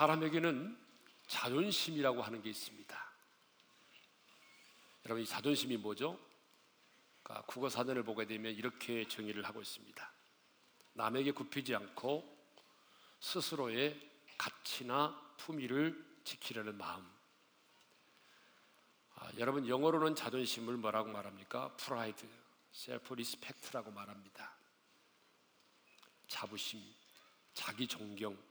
어, 0.00 0.06
사람에게는 0.06 0.78
자존심이라고 1.26 2.22
하는 2.22 2.40
게 2.40 2.48
있습니다. 2.48 3.12
여러분 5.04 5.22
이 5.22 5.26
자존심이 5.26 5.76
뭐죠? 5.76 6.18
그러니까 7.22 7.46
국어 7.46 7.68
사전을 7.68 8.02
보게 8.02 8.26
되면 8.26 8.54
이렇게 8.54 9.06
정의를 9.06 9.44
하고 9.44 9.60
있습니다. 9.60 10.12
남에게 10.94 11.32
굽히지 11.32 11.74
않고 11.74 12.24
스스로의 13.20 14.00
가치나 14.38 15.34
품위를 15.36 16.02
지키려는 16.24 16.78
마음. 16.78 17.06
아, 19.16 19.30
여러분 19.36 19.68
영어로는 19.68 20.14
자존심을 20.14 20.78
뭐라고 20.78 21.10
말합니까? 21.10 21.76
pride, 21.76 22.26
self-respect라고 22.72 23.90
말합니다. 23.90 24.50
자부심, 26.26 26.82
자기 27.52 27.86
존경, 27.86 28.49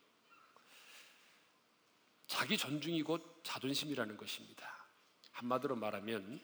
자기 2.30 2.56
존중이 2.58 3.02
곧 3.02 3.42
자존심이라는 3.44 4.16
것입니다. 4.16 4.86
한마디로 5.32 5.76
말하면 5.76 6.40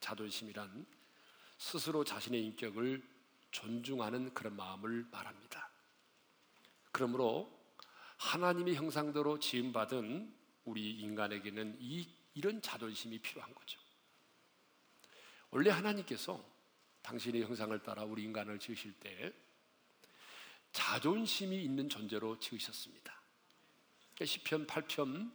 자존심이란 0.00 0.84
스스로 1.58 2.02
자신의 2.02 2.44
인격을 2.44 3.00
존중하는 3.52 4.34
그런 4.34 4.56
마음을 4.56 5.06
말합니다. 5.12 5.70
그러므로 6.90 7.56
하나님의 8.18 8.74
형상대로 8.74 9.38
지음받은 9.38 10.34
우리 10.64 10.90
인간에게는 10.98 11.76
이, 11.78 12.08
이런 12.34 12.60
자존심이 12.60 13.20
필요한 13.20 13.54
거죠. 13.54 13.80
원래 15.50 15.70
하나님께서 15.70 16.44
당신의 17.02 17.44
형상을 17.44 17.80
따라 17.84 18.02
우리 18.02 18.24
인간을 18.24 18.58
지으실 18.58 18.94
때 18.98 19.32
자존심이 20.72 21.62
있는 21.62 21.88
존재로 21.88 22.40
지으셨습니다. 22.40 23.21
그러니까 24.22 24.26
시편 24.26 24.66
8편 24.66 25.32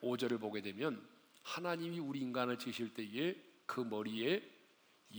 5절을 0.00 0.40
보게 0.40 0.62
되면 0.62 1.04
하나님이 1.42 1.98
우리 1.98 2.20
인간을 2.20 2.58
지으실 2.58 2.94
때에 2.94 3.34
그 3.66 3.80
머리에 3.80 4.42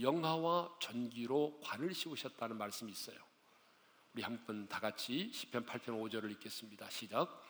영화와 0.00 0.76
전기로 0.80 1.60
관을 1.62 1.92
씌우셨다는 1.92 2.56
말씀이 2.56 2.90
있어요. 2.90 3.18
우리 4.14 4.22
한번 4.22 4.66
다 4.68 4.80
같이 4.80 5.30
시편 5.32 5.66
8편 5.66 5.84
5절을 6.00 6.30
읽겠습니다. 6.32 6.88
시작. 6.88 7.42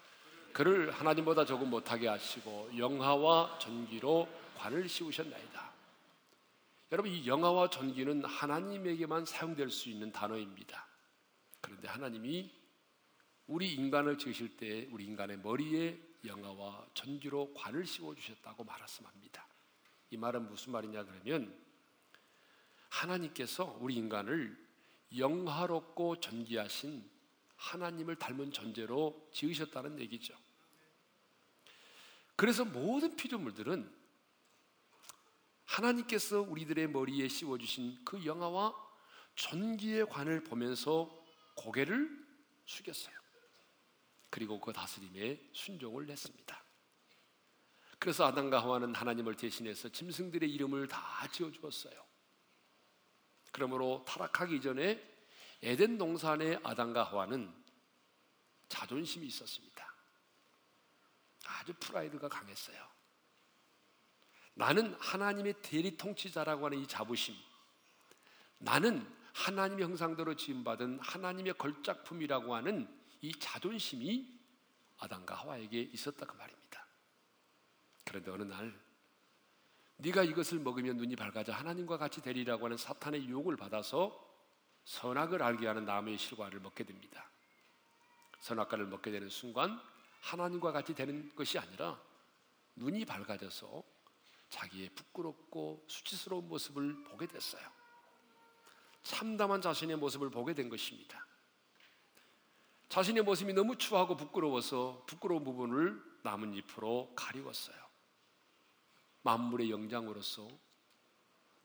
그를 0.52 0.91
하나님보다 0.91 1.44
조금 1.44 1.70
못하게 1.70 2.08
하시고 2.08 2.70
영화와 2.77 3.58
전기로 3.61 4.28
관을 4.56 4.89
씌우셨나이다. 4.89 5.72
여러분 6.92 7.12
이 7.12 7.27
영화와 7.27 7.70
전기는 7.70 8.24
하나님에게만 8.24 9.24
사용될 9.24 9.70
수 9.70 9.91
있는 9.91 10.11
단어입니다. 10.11 10.86
그런데 11.61 11.89
하나님이 11.89 12.50
우리 13.47 13.72
인간을 13.75 14.19
지으실 14.19 14.56
때 14.56 14.89
우리 14.91 15.05
인간의 15.05 15.39
머리에 15.39 16.00
영화와 16.25 16.86
전기로 16.94 17.55
관을 17.55 17.86
씌워 17.86 18.14
주셨다고 18.14 18.64
말씀합니다. 18.64 19.47
이 20.11 20.16
말은 20.16 20.48
무슨 20.48 20.72
말이냐 20.72 21.05
그러면 21.05 21.56
하나님께서 22.89 23.78
우리 23.80 23.94
인간을 23.94 24.56
영화롭고 25.17 26.20
전기하신 26.20 27.08
하나님을 27.56 28.17
닮은 28.17 28.52
존재로 28.52 29.30
지으셨다는 29.33 30.00
얘기죠. 30.00 30.36
그래서 32.34 32.64
모든 32.64 33.17
피조물들은 33.17 33.94
하나님께서 35.64 36.42
우리들의 36.42 36.89
머리에 36.89 37.28
씌워 37.28 37.58
주신 37.58 38.05
그 38.05 38.24
영화와 38.24 38.74
전기의 39.36 40.07
관을 40.08 40.45
보면서 40.45 41.11
고개를 41.55 42.27
숙였어요. 42.67 43.26
그리고 44.31 44.61
그 44.61 44.73
다스림에 44.73 45.41
순종을 45.53 46.09
했습니다. 46.09 46.63
그래서 47.98 48.27
아담과 48.27 48.63
하와는 48.63 48.95
하나님을 48.95 49.37
대신해서 49.37 49.89
짐승들의 49.89 50.53
이름을 50.53 50.89
다 50.89 51.27
지어 51.33 51.51
주었어요. 51.51 52.05
그러므로 53.53 54.05
타락하기 54.07 54.61
전에 54.61 55.03
에덴 55.63 55.97
동산의 55.97 56.61
아담과 56.63 57.05
하와는 57.05 57.53
자존심이 58.69 59.27
있었습니다. 59.27 59.95
아주 61.47 61.73
프라이드가 61.81 62.29
강했어요. 62.29 62.87
나는 64.55 64.95
하나님의 64.95 65.55
대리 65.63 65.97
통치자라고 65.97 66.67
하는 66.67 66.79
이 66.79 66.87
자부심. 66.87 67.35
나는 68.58 69.07
하나님의 69.35 69.85
형상대로 69.85 70.35
지음받은 70.35 70.98
하나님의 71.01 71.55
걸작품이라고 71.55 72.55
하는 72.55 72.89
이 73.20 73.32
자존심이 73.38 74.36
아담과 74.98 75.34
하와에게 75.34 75.80
있었다 75.80 76.27
그 76.27 76.36
말입니다. 76.36 76.86
그런데 78.04 78.30
어느 78.30 78.42
날 78.44 78.78
네가 79.98 80.22
이것을 80.24 80.58
먹으면 80.60 80.96
눈이 80.96 81.16
밝아져 81.16 81.52
하나님과 81.52 81.96
같이 81.96 82.20
되리라고 82.20 82.66
하는 82.66 82.77
사탄의 82.77 83.27
유혹을 83.27 83.56
받아서 83.56 84.22
선악을 84.84 85.42
알게 85.42 85.66
하는 85.66 85.84
나무의 85.84 86.18
실과를 86.18 86.60
먹게 86.60 86.84
됩니다. 86.84 87.28
선악과를 88.40 88.86
먹게 88.86 89.10
되는 89.10 89.28
순간 89.28 89.80
하나님과 90.20 90.72
같이 90.72 90.94
되는 90.94 91.34
것이 91.34 91.58
아니라 91.58 92.00
눈이 92.77 93.04
밝아져서 93.04 93.83
자기의 94.50 94.90
부끄럽고 94.90 95.84
수치스러운 95.88 96.48
모습을 96.48 97.04
보게 97.04 97.27
됐어요. 97.27 97.62
참담한 99.02 99.60
자신의 99.60 99.96
모습을 99.96 100.30
보게 100.30 100.54
된 100.54 100.68
것입니다. 100.68 101.26
자신의 102.89 103.24
모습이 103.24 103.52
너무 103.52 103.77
추하고 103.77 104.17
부끄러워서 104.17 105.05
부끄러운 105.07 105.45
부분을 105.45 106.02
나뭇잎으로 106.23 107.13
가리웠어요. 107.14 107.77
만물의 109.23 109.70
영장으로서 109.70 110.48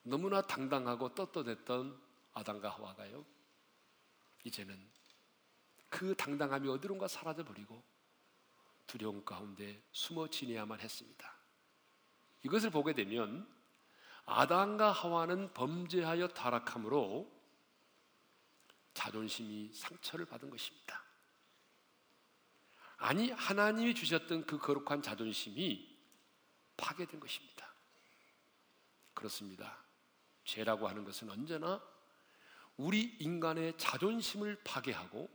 너무나 0.03 0.41
당당하고 0.41 1.13
떳떳했던 1.13 2.01
아담과 2.33 2.69
하와가요. 2.69 3.23
이제는 4.43 4.89
그 5.89 6.15
당당함이 6.15 6.67
어디론가 6.69 7.07
사라져 7.07 7.43
버리고 7.43 7.83
두려움 8.87 9.23
가운데 9.23 9.83
숨어 9.91 10.27
지내야만 10.27 10.79
했습니다. 10.79 11.35
이것을 12.43 12.71
보게 12.71 12.93
되면 12.93 13.47
아담과 14.25 14.91
하와는 14.91 15.53
범죄하여 15.53 16.29
타락함으로 16.29 17.31
자존심이 18.93 19.71
상처를 19.73 20.25
받은 20.25 20.49
것입니다. 20.49 21.10
아니 23.01 23.31
하나님이 23.31 23.95
주셨던 23.95 24.45
그 24.45 24.59
거룩한 24.59 25.01
자존심이 25.01 25.89
파괴된 26.77 27.19
것입니다. 27.19 27.73
그렇습니다. 29.15 29.83
죄라고 30.43 30.87
하는 30.87 31.03
것은 31.03 31.29
언제나 31.31 31.81
우리 32.77 33.01
인간의 33.19 33.73
자존심을 33.77 34.61
파괴하고 34.63 35.29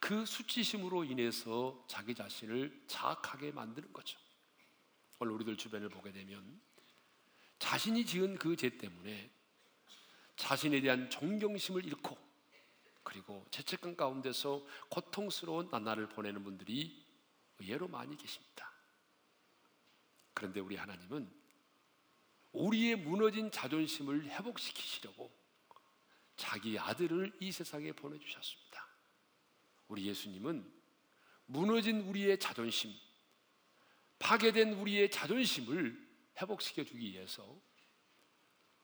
그 0.00 0.24
수치심으로 0.24 1.04
인해서 1.04 1.84
자기 1.88 2.14
자신을 2.14 2.84
자학하게 2.86 3.52
만드는 3.52 3.92
거죠. 3.92 4.18
오늘 5.18 5.34
우리들 5.34 5.56
주변을 5.58 5.90
보게 5.90 6.10
되면 6.10 6.58
자신이 7.58 8.06
지은 8.06 8.38
그 8.38 8.56
죄 8.56 8.78
때문에 8.78 9.30
자신에 10.36 10.80
대한 10.80 11.10
존경심을 11.10 11.84
잃고 11.84 12.16
그리고 13.04 13.46
죄책감 13.50 13.96
가운데서 13.96 14.66
고통스러운 14.88 15.68
나날을 15.70 16.08
보내는 16.08 16.42
분들이 16.42 17.04
의외로 17.58 17.86
많이 17.86 18.16
계십니다. 18.16 18.72
그런데 20.32 20.58
우리 20.60 20.74
하나님은 20.76 21.30
우리의 22.52 22.96
무너진 22.96 23.50
자존심을 23.50 24.24
회복시키시려고 24.24 25.30
자기 26.36 26.78
아들을 26.78 27.36
이 27.40 27.52
세상에 27.52 27.92
보내주셨습니다. 27.92 28.88
우리 29.88 30.06
예수님은 30.06 30.72
무너진 31.46 32.00
우리의 32.08 32.38
자존심, 32.38 32.92
파괴된 34.18 34.74
우리의 34.74 35.10
자존심을 35.10 36.04
회복시켜 36.40 36.84
주기 36.84 37.12
위해서 37.12 37.60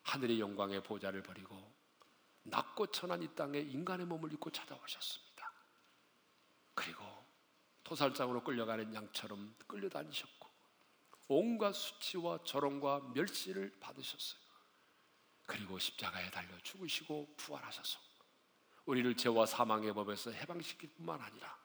하늘의 0.02 0.40
영광의 0.40 0.82
보좌를 0.82 1.22
버리고 1.22 1.79
낮고 2.42 2.86
천한 2.88 3.22
이 3.22 3.34
땅에 3.34 3.58
인간의 3.58 4.06
몸을 4.06 4.32
입고 4.32 4.50
찾아오셨습니다. 4.50 5.52
그리고 6.74 7.04
토살장으로 7.84 8.42
끌려가는 8.44 8.94
양처럼 8.94 9.54
끌려다니셨고 9.66 10.48
온갖 11.28 11.72
수치와 11.72 12.42
조롱과 12.44 13.12
멸시를 13.14 13.76
받으셨어요. 13.80 14.40
그리고 15.46 15.78
십자가에 15.78 16.30
달려 16.30 16.56
죽으시고 16.62 17.34
부활하셔서 17.36 17.98
우리를 18.86 19.16
죄와 19.16 19.46
사망의 19.46 19.92
법에서 19.94 20.30
해방시킬 20.30 20.90
뿐만 20.94 21.20
아니라 21.20 21.58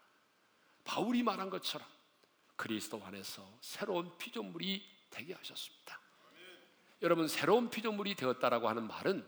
바울이 0.83 1.23
말한 1.23 1.49
것처럼 1.49 1.87
그리스도 2.55 3.03
안에서 3.03 3.47
새로운 3.61 4.17
피조물이 4.17 4.83
되게 5.09 5.33
하셨습니다. 5.33 5.99
여러분 7.01 7.27
새로운 7.27 7.69
피조물이 7.69 8.15
되었다라고 8.15 8.69
하는 8.69 8.87
말은 8.87 9.25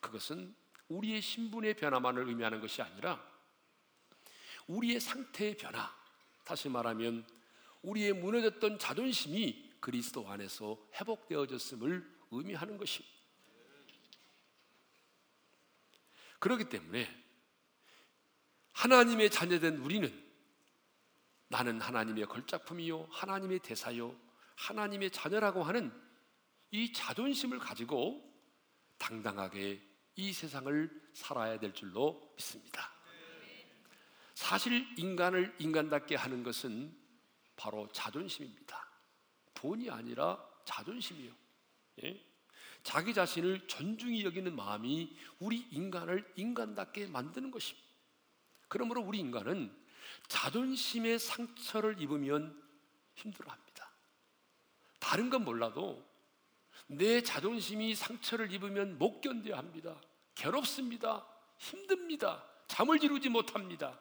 그것은 0.00 0.54
우리의 0.90 1.22
신분의 1.22 1.74
변화만을 1.74 2.28
의미하는 2.28 2.60
것이 2.60 2.82
아니라 2.82 3.24
우리의 4.66 5.00
상태의 5.00 5.56
변화, 5.56 5.92
다시 6.44 6.68
말하면 6.68 7.26
우리의 7.82 8.12
무너졌던 8.12 8.78
자존심이 8.78 9.70
그리스도 9.80 10.28
안에서 10.28 10.78
회복되어졌음을 10.94 12.18
의미하는 12.32 12.76
것입니다. 12.76 13.16
그렇기 16.38 16.68
때문에 16.68 17.08
하나님의 18.72 19.30
자녀된 19.30 19.76
우리는 19.78 20.30
나는 21.48 21.80
하나님의 21.80 22.26
걸작품이요, 22.26 23.08
하나님의 23.10 23.60
대사요, 23.60 24.16
하나님의 24.56 25.10
자녀라고 25.10 25.62
하는 25.62 25.92
이 26.70 26.92
자존심을 26.92 27.58
가지고 27.58 28.26
당당하게 28.98 29.89
이 30.20 30.34
세상을 30.34 31.10
살아야 31.14 31.58
될 31.58 31.72
줄로 31.72 32.32
믿습니다. 32.36 32.92
사실 34.34 34.86
인간을 34.98 35.56
인간답게 35.58 36.14
하는 36.14 36.42
것은 36.42 36.94
바로 37.56 37.88
자존심입니다. 37.92 38.86
돈이 39.54 39.88
아니라 39.88 40.38
자존심이요. 40.66 41.32
예? 42.04 42.22
자기 42.82 43.14
자신을 43.14 43.66
존중히 43.66 44.24
여기는 44.24 44.54
마음이 44.54 45.16
우리 45.38 45.58
인간을 45.70 46.32
인간답게 46.36 47.06
만드는 47.06 47.50
것입니다. 47.50 47.88
그러므로 48.68 49.00
우리 49.00 49.18
인간은 49.18 49.74
자존심의 50.28 51.18
상처를 51.18 52.00
입으면 52.00 52.62
힘들어합니다. 53.14 53.90
다른 54.98 55.30
건 55.30 55.44
몰라도 55.44 56.06
내 56.86 57.22
자존심이 57.22 57.94
상처를 57.94 58.52
입으면 58.52 58.98
못 58.98 59.20
견뎌야 59.20 59.58
합니다. 59.58 60.00
괴롭습니다. 60.40 61.26
힘듭니다. 61.58 62.42
잠을 62.66 63.02
이루지 63.02 63.28
못합니다. 63.28 63.98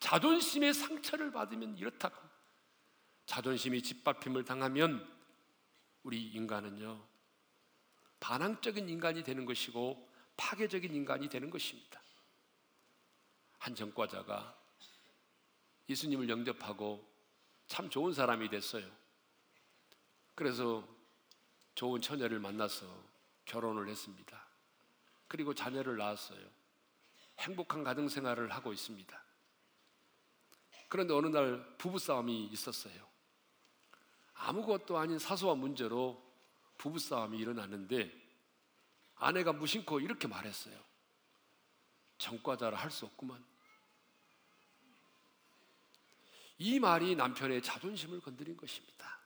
자존심의 0.00 0.74
상처를 0.74 1.30
받으면 1.30 1.78
이렇다고. 1.78 2.16
자존심이 3.26 3.80
짓밟힘을 3.82 4.44
당하면 4.44 5.08
우리 6.02 6.26
인간은요, 6.26 7.00
반항적인 8.18 8.88
인간이 8.88 9.22
되는 9.22 9.44
것이고 9.44 10.10
파괴적인 10.36 10.92
인간이 10.92 11.28
되는 11.28 11.50
것입니다. 11.50 12.02
한 13.58 13.76
전과자가 13.76 14.58
예수님을 15.88 16.28
영접하고 16.28 17.08
참 17.68 17.88
좋은 17.88 18.12
사람이 18.12 18.48
됐어요. 18.48 18.90
그래서 20.34 20.84
좋은 21.76 22.00
처녀를 22.00 22.40
만나서 22.40 22.86
결혼을 23.44 23.88
했습니다. 23.88 24.41
그리고 25.32 25.54
자녀를 25.54 25.96
낳았어요. 25.96 26.46
행복한 27.38 27.82
가정 27.82 28.06
생활을 28.06 28.52
하고 28.52 28.70
있습니다. 28.70 29.24
그런데 30.90 31.14
어느 31.14 31.28
날 31.28 31.78
부부싸움이 31.78 32.48
있었어요. 32.48 33.08
아무것도 34.34 34.98
아닌 34.98 35.18
사소한 35.18 35.56
문제로 35.56 36.22
부부싸움이 36.76 37.38
일어났는데 37.38 38.12
아내가 39.14 39.54
무심코 39.54 40.00
이렇게 40.00 40.28
말했어요. 40.28 40.78
전과자라 42.18 42.76
할 42.76 42.90
수 42.90 43.06
없구만. 43.06 43.42
이 46.58 46.78
말이 46.78 47.16
남편의 47.16 47.62
자존심을 47.62 48.20
건드린 48.20 48.54
것입니다. 48.54 49.18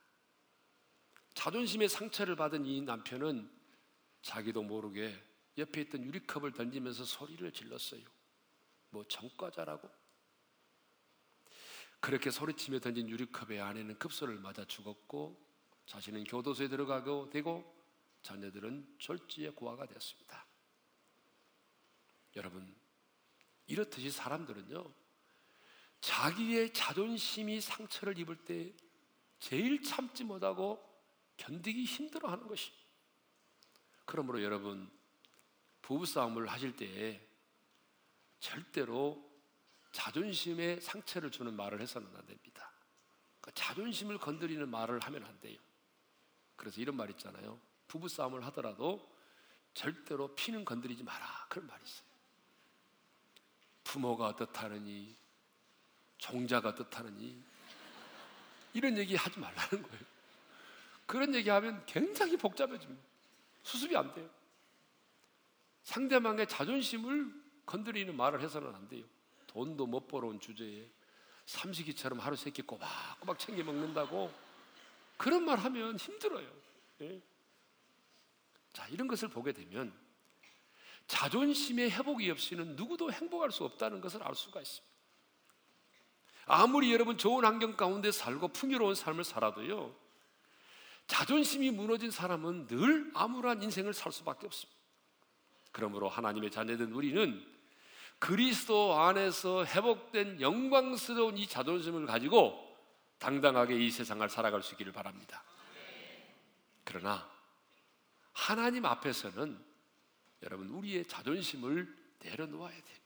자존심의 1.34 1.88
상처를 1.88 2.36
받은 2.36 2.64
이 2.64 2.80
남편은 2.82 3.50
자기도 4.22 4.62
모르게 4.62 5.20
옆에 5.58 5.82
있던 5.82 6.04
유리컵을 6.04 6.52
던지면서 6.52 7.04
소리를 7.04 7.50
질렀어요. 7.52 8.02
뭐 8.90 9.04
전과자라고? 9.08 9.90
그렇게 12.00 12.30
소리치며 12.30 12.80
던진 12.80 13.08
유리컵의 13.08 13.60
아내는 13.60 13.98
급소를 13.98 14.38
맞아 14.38 14.64
죽었고 14.64 15.44
자신은 15.86 16.24
교도소에 16.24 16.68
들어가고 16.68 17.30
되고 17.30 17.74
자녀들은 18.22 18.96
졸지에 18.98 19.50
고아가 19.50 19.86
되었습니다. 19.86 20.46
여러분 22.36 22.76
이렇듯이 23.66 24.10
사람들은요 24.10 24.92
자기의 26.00 26.72
자존심이 26.72 27.60
상처를 27.60 28.18
입을 28.18 28.44
때 28.44 28.74
제일 29.38 29.82
참지 29.82 30.24
못하고 30.24 30.84
견디기 31.36 31.84
힘들어하는 31.84 32.46
것이. 32.46 32.72
그러므로 34.04 34.42
여러분 34.42 34.90
부부싸움을 35.86 36.48
하실 36.48 36.74
때 36.74 37.20
절대로 38.40 39.24
자존심에 39.92 40.80
상처를 40.80 41.30
주는 41.30 41.54
말을 41.54 41.80
해서는 41.80 42.08
안 42.08 42.26
됩니다. 42.26 42.72
그러니까 43.40 43.52
자존심을 43.54 44.18
건드리는 44.18 44.68
말을 44.68 44.98
하면 44.98 45.24
안 45.24 45.40
돼요. 45.40 45.58
그래서 46.56 46.80
이런 46.80 46.96
말 46.96 47.08
있잖아요. 47.10 47.60
부부싸움을 47.86 48.44
하더라도 48.46 49.14
절대로 49.74 50.34
피는 50.34 50.64
건드리지 50.64 51.04
마라. 51.04 51.46
그런 51.48 51.68
말이 51.68 51.84
있어요. 51.84 52.06
부모가 53.84 54.26
어떻다느니, 54.26 55.14
종자가 56.18 56.70
어떻다느니, 56.70 57.40
이런 58.74 58.98
얘기 58.98 59.14
하지 59.14 59.38
말라는 59.38 59.82
거예요. 59.82 60.04
그런 61.06 61.32
얘기 61.32 61.48
하면 61.48 61.86
굉장히 61.86 62.36
복잡해집니다. 62.36 63.00
수습이 63.62 63.96
안 63.96 64.12
돼요. 64.12 64.28
상대방의 65.86 66.48
자존심을 66.48 67.32
건드리는 67.64 68.14
말을 68.16 68.40
해서는 68.42 68.74
안 68.74 68.88
돼요. 68.88 69.04
돈도 69.46 69.86
못 69.86 70.08
벌어온 70.08 70.40
주제에 70.40 70.90
삼식이처럼 71.46 72.18
하루 72.18 72.34
세끼 72.34 72.62
꼬박꼬박 72.62 73.38
챙겨 73.38 73.62
먹는다고 73.62 74.34
그런 75.16 75.44
말 75.44 75.58
하면 75.60 75.96
힘들어요. 75.96 76.48
예? 77.02 77.22
자, 78.72 78.88
이런 78.88 79.06
것을 79.06 79.28
보게 79.28 79.52
되면 79.52 79.96
자존심의 81.06 81.92
회복이 81.92 82.30
없이는 82.32 82.74
누구도 82.74 83.12
행복할 83.12 83.52
수 83.52 83.64
없다는 83.64 84.00
것을 84.00 84.24
알 84.24 84.34
수가 84.34 84.60
있습니다. 84.60 84.96
아무리 86.46 86.92
여러분 86.92 87.16
좋은 87.16 87.44
환경 87.44 87.76
가운데 87.76 88.10
살고 88.10 88.48
풍요로운 88.48 88.96
삶을 88.96 89.22
살아도요, 89.22 89.96
자존심이 91.06 91.70
무너진 91.70 92.10
사람은 92.10 92.66
늘 92.66 93.12
암울한 93.14 93.62
인생을 93.62 93.94
살 93.94 94.10
수밖에 94.10 94.46
없습니다. 94.46 94.75
그러므로 95.76 96.08
하나님의 96.08 96.50
자녀된 96.50 96.92
우리는 96.92 97.46
그리스도 98.18 98.98
안에서 98.98 99.66
회복된 99.66 100.40
영광스러운 100.40 101.36
이 101.36 101.46
자존심을 101.46 102.06
가지고 102.06 102.74
당당하게 103.18 103.76
이 103.84 103.90
세상을 103.90 104.26
살아갈 104.30 104.62
수 104.62 104.72
있기를 104.72 104.92
바랍니다. 104.94 105.44
그러나 106.82 107.30
하나님 108.32 108.86
앞에서는 108.86 109.62
여러분 110.44 110.70
우리의 110.70 111.04
자존심을 111.04 111.94
내려놓아야 112.20 112.72
돼요. 112.72 112.98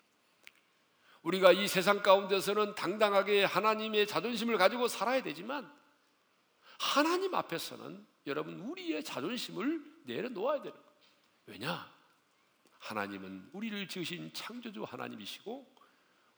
우리가 1.23 1.50
이 1.50 1.67
세상 1.67 2.05
가운데서는 2.05 2.77
당당하게 2.77 3.43
하나님의 3.43 4.07
자존심을 4.07 4.59
가지고 4.59 4.87
살아야 4.87 5.25
되지만 5.25 5.69
하나님 6.79 7.35
앞에서는 7.35 8.07
여러분 8.27 8.61
우리의 8.61 9.03
자존심을 9.03 9.83
내려놓아야 10.05 10.62
되는 10.62 10.77
거예요. 10.77 11.00
왜냐? 11.47 12.00
하나님은 12.80 13.50
우리를 13.52 13.88
지으신 13.88 14.32
창조주 14.32 14.82
하나님이시고 14.82 15.75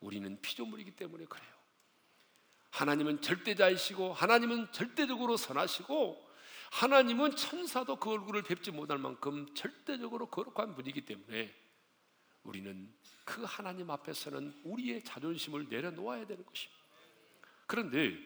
우리는 0.01 0.41
피조물이기 0.41 0.93
때문에 0.93 1.25
그래요. 1.25 1.51
하나님은 2.71 3.21
절대자이시고 3.21 4.13
하나님은 4.13 4.73
절대적으로 4.73 5.37
선하시고 5.37 6.31
하나님은 6.73 7.37
천사도 7.37 7.97
그 7.97 8.11
얼굴을 8.11 8.43
뵙지 8.43 8.71
못할 8.71 8.99
만큼 8.99 9.47
절대적으로 9.55 10.27
거룩한 10.27 10.75
분이기 10.75 11.03
때문에 11.03 11.55
우리는 12.43 12.93
그 13.25 13.45
하나님 13.45 13.91
앞에서는 13.91 14.63
우리의 14.65 15.05
자존심을 15.05 15.69
내려놓아야 15.69 16.27
되는 16.27 16.45
것입니다. 16.45 16.83
그런데 17.67 18.17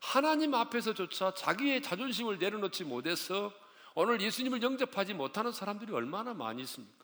하나님 0.00 0.54
앞에서조차 0.54 1.34
자기의 1.34 1.82
자존심을 1.82 2.38
내려놓지 2.38 2.84
못해서 2.84 3.52
오늘 3.94 4.20
예수님을 4.20 4.62
영접하지 4.62 5.14
못하는 5.14 5.52
사람들이 5.52 5.92
얼마나 5.92 6.34
많이 6.34 6.62
있습니까? 6.62 6.99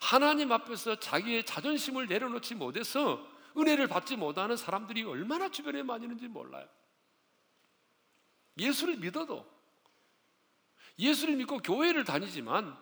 하나님 0.00 0.50
앞에서 0.50 0.98
자기의 0.98 1.44
자존심을 1.44 2.08
내려놓지 2.08 2.54
못해서 2.54 3.24
은혜를 3.56 3.86
받지 3.86 4.16
못하는 4.16 4.56
사람들이 4.56 5.04
얼마나 5.04 5.50
주변에 5.50 5.82
많이 5.82 6.04
있는지 6.04 6.26
몰라요. 6.26 6.66
예수를 8.58 8.96
믿어도 8.96 9.48
예수를 10.98 11.36
믿고 11.36 11.58
교회를 11.58 12.04
다니지만 12.04 12.76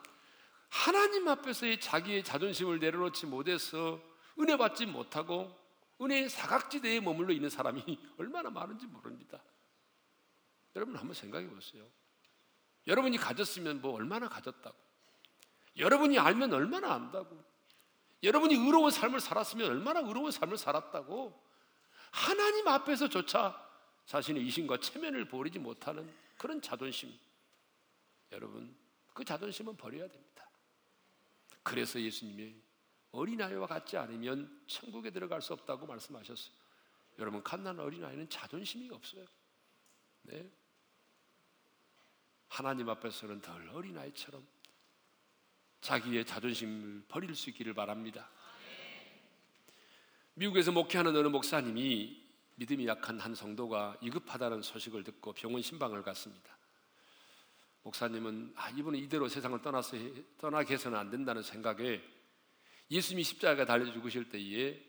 하나님 0.69 1.29
앞에서의 1.29 1.81
자기의 1.81 2.25
자존심을 2.25 2.79
내려놓지 2.79 3.27
못해서 3.27 4.01
은혜 4.39 4.57
받지 4.57 4.87
못하고 4.87 5.57
은혜의 6.01 6.29
사각지대에 6.29 7.01
머물러 7.01 7.33
있는 7.33 7.51
사람이 7.51 7.83
얼마나 8.19 8.51
많은지 8.51 8.87
모릅니다. 8.87 9.43
여러분 10.77 10.97
한번 10.97 11.15
생각해 11.15 11.49
보세요. 11.49 11.85
여러분이 12.87 13.17
가졌으면 13.19 13.81
뭐 13.81 13.95
얼마나 13.95 14.29
가졌다고. 14.29 14.88
여러분이 15.79 16.19
알면 16.19 16.53
얼마나 16.53 16.93
안다고. 16.93 17.43
여러분이 18.23 18.55
의로운 18.55 18.91
삶을 18.91 19.21
살았으면 19.21 19.71
얼마나 19.71 20.01
의로운 20.01 20.31
삶을 20.31 20.59
살았다고. 20.59 21.49
하나님 22.11 22.67
앞에서조차 22.67 23.69
자신의 24.07 24.45
이신과 24.47 24.79
체면을 24.81 25.29
버리지 25.29 25.59
못하는 25.59 26.13
그런 26.37 26.61
자존심. 26.61 27.13
여러분, 28.33 28.75
그 29.15 29.25
자존심은 29.25 29.77
버려야 29.77 30.09
됩니다. 30.09 30.49
그래서 31.63 32.01
예수님이 32.01 32.57
어린아이와 33.13 33.67
같지 33.67 33.97
않으면 33.97 34.63
천국에 34.67 35.11
들어갈 35.11 35.43
수 35.43 35.53
없다고 35.53 35.87
말씀하셨어요. 35.87 36.55
여러분, 37.19 37.43
갓난 37.43 37.79
어린아이는 37.79 38.29
자존심이 38.31 38.91
없어요. 38.91 39.25
네? 40.23 40.51
하나님 42.49 42.89
앞에서는 42.89 43.41
덜 43.41 43.69
어린아이처럼 43.69 44.47
자기의 45.81 46.25
자존심을 46.25 47.05
버릴 47.09 47.35
수 47.35 47.51
있기를 47.51 47.75
바랍니다. 47.75 48.31
미국에서 50.35 50.73
목회하는 50.73 51.17
어느 51.17 51.29
목사님이 51.29 52.29
믿음이 52.57 52.87
약한 52.87 53.19
한 53.21 53.35
성도가 53.35 53.99
위급하다는 54.03 54.63
소식을 54.63 55.05
듣고 55.05 55.33
병원 55.33 55.63
신방을 55.63 56.03
갔습니다. 56.03 56.57
목사님은 57.83 58.53
아, 58.57 58.71
이분은 58.71 58.99
이대로 58.99 59.29
세상을 59.29 59.61
떠나서 59.63 59.97
떠나게 60.39 60.75
해서는 60.75 60.99
안 60.99 61.11
된다는 61.11 61.43
생각에 61.43 62.03
예수님이 62.91 63.23
십자가에 63.23 63.65
달려 63.65 63.91
죽으실 63.93 64.29
때에 64.29 64.81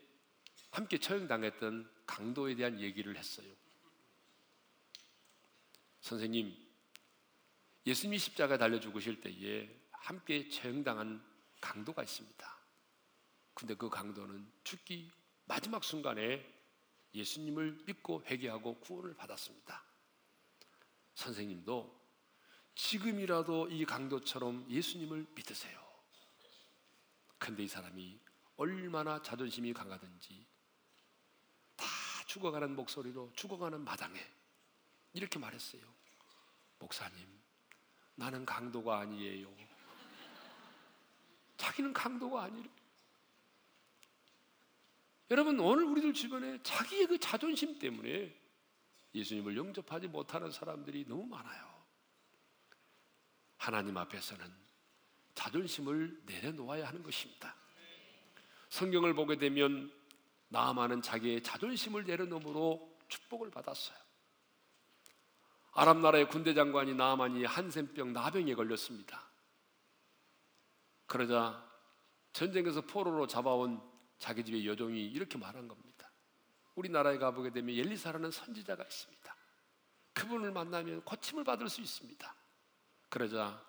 함께 0.70 0.98
처형당했던 0.98 1.90
강도에 2.06 2.54
대한 2.54 2.80
얘기를 2.80 3.16
했어요. 3.16 3.50
선생님, 6.00 6.56
예수님이 7.86 8.18
십자가에 8.18 8.58
달려 8.58 8.80
죽으실 8.80 9.20
때에 9.20 9.79
함께 10.00 10.48
처형당한 10.48 11.24
강도가 11.60 12.02
있습니다. 12.02 12.58
근데 13.54 13.74
그 13.74 13.88
강도는 13.88 14.50
죽기 14.64 15.10
마지막 15.44 15.84
순간에 15.84 16.44
예수님을 17.14 17.84
믿고 17.86 18.22
회개하고 18.24 18.80
구원을 18.80 19.14
받았습니다. 19.14 19.84
선생님도 21.14 22.00
지금이라도 22.74 23.68
이 23.68 23.84
강도처럼 23.84 24.66
예수님을 24.70 25.26
믿으세요. 25.34 25.78
근데 27.38 27.64
이 27.64 27.68
사람이 27.68 28.20
얼마나 28.56 29.20
자존심이 29.20 29.72
강하든지 29.72 30.46
다 31.76 31.86
죽어가는 32.26 32.74
목소리로 32.74 33.32
죽어가는 33.34 33.84
마당에 33.84 34.20
이렇게 35.12 35.38
말했어요. 35.38 35.82
목사님, 36.78 37.26
나는 38.14 38.46
강도가 38.46 39.00
아니에요. 39.00 39.69
자기는 41.70 41.92
강도가 41.92 42.44
아니래. 42.44 42.68
여러분, 45.30 45.60
오늘 45.60 45.84
우리들 45.84 46.12
주변에 46.12 46.60
자기의 46.62 47.06
그 47.06 47.18
자존심 47.18 47.78
때문에 47.78 48.36
예수님을 49.14 49.56
영접하지 49.56 50.08
못하는 50.08 50.50
사람들이 50.50 51.06
너무 51.06 51.26
많아요. 51.26 51.70
하나님 53.56 53.96
앞에서는 53.96 54.44
자존심을 55.34 56.22
내려놓아야 56.26 56.88
하는 56.88 57.02
것입니다. 57.02 57.54
성경을 58.70 59.14
보게 59.14 59.36
되면 59.36 59.92
나아만은 60.48 61.02
자기의 61.02 61.42
자존심을 61.42 62.04
내려놓음으로 62.04 62.98
축복을 63.06 63.50
받았어요. 63.50 63.96
아랍 65.72 65.98
나라의 65.98 66.28
군대 66.28 66.52
장관이 66.52 66.94
나아만이 66.94 67.44
한센병 67.44 68.12
나병에 68.12 68.54
걸렸습니다. 68.54 69.29
그러자 71.10 71.60
전쟁에서 72.32 72.82
포로로 72.82 73.26
잡아온 73.26 73.82
자기 74.16 74.44
집의 74.44 74.64
여종이 74.64 75.04
이렇게 75.06 75.38
말한 75.38 75.66
겁니다. 75.66 76.08
우리나라에 76.76 77.18
가보게 77.18 77.50
되면 77.50 77.76
엘리사라는 77.76 78.30
선지자가 78.30 78.84
있습니다. 78.84 79.36
그분을 80.12 80.52
만나면 80.52 81.02
고침을 81.02 81.42
받을 81.42 81.68
수 81.68 81.80
있습니다. 81.80 82.32
그러자 83.08 83.60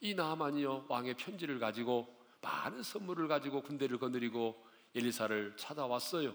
이 0.00 0.14
나만이요 0.14 0.84
왕의 0.90 1.14
편지를 1.14 1.58
가지고 1.58 2.06
많은 2.42 2.82
선물을 2.82 3.28
가지고 3.28 3.62
군대를 3.62 3.98
거느리고 3.98 4.62
엘리사를 4.94 5.56
찾아왔어요. 5.56 6.34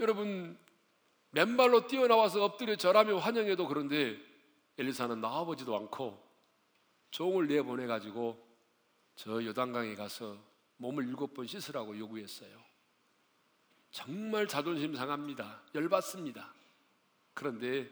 여러분 0.00 0.58
맨발로 1.30 1.86
뛰어나와서 1.86 2.42
엎드려 2.42 2.74
절하며 2.74 3.18
환영해도 3.18 3.68
그런데 3.68 4.18
엘리사는 4.78 5.20
나와보지도 5.20 5.76
않고 5.76 6.28
종을 7.12 7.46
내보내 7.46 7.86
가지고 7.86 8.49
저 9.22 9.44
요단강에 9.44 9.96
가서 9.96 10.42
몸을 10.78 11.06
일곱 11.06 11.34
번 11.34 11.46
씻으라고 11.46 11.94
요구했어요. 11.98 12.58
정말 13.90 14.48
자존심 14.48 14.94
상합니다. 14.96 15.62
열받습니다. 15.74 16.54
그런데 17.34 17.90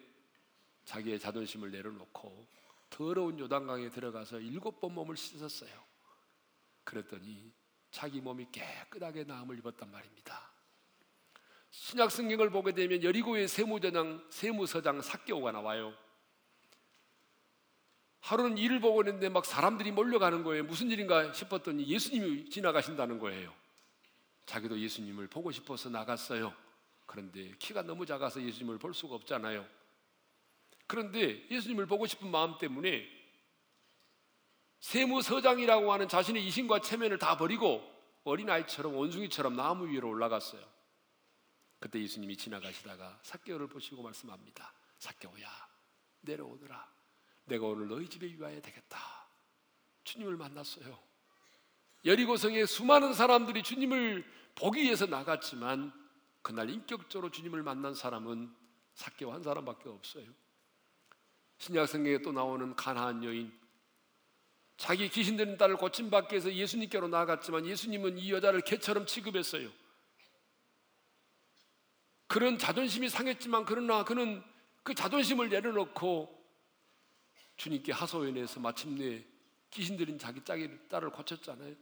자기의 0.86 1.18
자존심을 1.18 1.70
내려놓고 1.70 2.48
더러운 2.88 3.38
요단강에 3.38 3.90
들어가서 3.90 4.40
일곱 4.40 4.80
번 4.80 4.94
몸을 4.94 5.18
씻었어요. 5.18 5.70
그랬더니 6.84 7.52
자기 7.90 8.22
몸이 8.22 8.46
깨끗하게 8.50 9.24
나음을 9.24 9.58
입었단 9.58 9.90
말입니다. 9.90 10.50
신약 11.68 12.10
성경을 12.10 12.48
보게 12.48 12.72
되면 12.72 13.04
여리고의 13.04 13.48
세무저장 13.48 14.28
세무서장 14.30 15.02
사개오가 15.02 15.52
나와요. 15.52 15.92
하루는 18.28 18.58
일을 18.58 18.78
보고 18.80 19.00
있는데 19.00 19.30
막 19.30 19.46
사람들이 19.46 19.90
몰려가는 19.90 20.42
거예요. 20.42 20.64
무슨 20.64 20.90
일인가 20.90 21.32
싶었더니 21.32 21.86
예수님이 21.86 22.50
지나가신다는 22.50 23.18
거예요. 23.18 23.54
자기도 24.44 24.78
예수님을 24.78 25.28
보고 25.28 25.50
싶어서 25.50 25.88
나갔어요. 25.88 26.54
그런데 27.06 27.54
키가 27.58 27.82
너무 27.82 28.04
작아서 28.04 28.42
예수님을 28.42 28.78
볼 28.78 28.92
수가 28.92 29.14
없잖아요. 29.14 29.66
그런데 30.86 31.48
예수님을 31.50 31.86
보고 31.86 32.06
싶은 32.06 32.30
마음 32.30 32.58
때문에 32.58 33.08
세무서장이라고 34.80 35.90
하는 35.90 36.06
자신의 36.06 36.46
이신과 36.46 36.82
체면을 36.82 37.18
다 37.18 37.38
버리고 37.38 37.82
어린아이처럼 38.24 38.94
원숭이처럼 38.94 39.56
나무 39.56 39.88
위로 39.88 40.10
올라갔어요. 40.10 40.62
그때 41.80 41.98
예수님이 41.98 42.36
지나가시다가 42.36 43.20
사개오를 43.22 43.68
보시고 43.68 44.02
말씀합니다. 44.02 44.74
사개오야 44.98 45.48
내려오너라. 46.20 46.97
내가 47.48 47.66
오늘 47.66 47.88
너희 47.88 48.08
집에 48.08 48.30
유하야 48.30 48.60
되겠다. 48.60 48.98
주님을 50.04 50.36
만났어요. 50.36 50.98
여리고성에 52.04 52.66
수많은 52.66 53.12
사람들이 53.12 53.62
주님을 53.62 54.24
보기 54.54 54.82
위해서 54.82 55.06
나갔지만 55.06 55.92
그날 56.42 56.70
인격적으로 56.70 57.30
주님을 57.30 57.62
만난 57.62 57.94
사람은 57.94 58.54
사개오 58.94 59.32
한 59.32 59.42
사람밖에 59.42 59.88
없어요. 59.88 60.26
신약 61.58 61.88
성경에 61.88 62.18
또 62.22 62.32
나오는 62.32 62.74
가나안 62.76 63.24
여인 63.24 63.52
자기 64.76 65.08
귀신 65.08 65.36
들린 65.36 65.56
딸을 65.56 65.76
고침 65.76 66.08
받기 66.08 66.34
위해서 66.34 66.52
예수님께로 66.52 67.08
나갔지만 67.08 67.66
예수님은 67.66 68.16
이 68.18 68.30
여자를 68.32 68.60
개처럼 68.60 69.06
취급했어요. 69.06 69.68
그런 72.28 72.58
자존심이 72.58 73.08
상했지만 73.08 73.64
그러나 73.64 74.04
그는 74.04 74.42
그 74.84 74.94
자존심을 74.94 75.48
내려놓고 75.48 76.37
주님께 77.58 77.92
하소연해서 77.92 78.60
마침내 78.60 79.22
귀신 79.70 79.96
들인 79.96 80.18
자기 80.18 80.42
짝이 80.42 80.70
딸을 80.88 81.10
고쳤잖아요. 81.10 81.74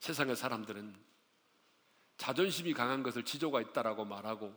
세상의 0.00 0.34
사람들은 0.34 0.96
자존심이 2.16 2.72
강한 2.72 3.02
것을 3.02 3.24
지조가 3.24 3.60
있다라고 3.60 4.04
말하고 4.04 4.54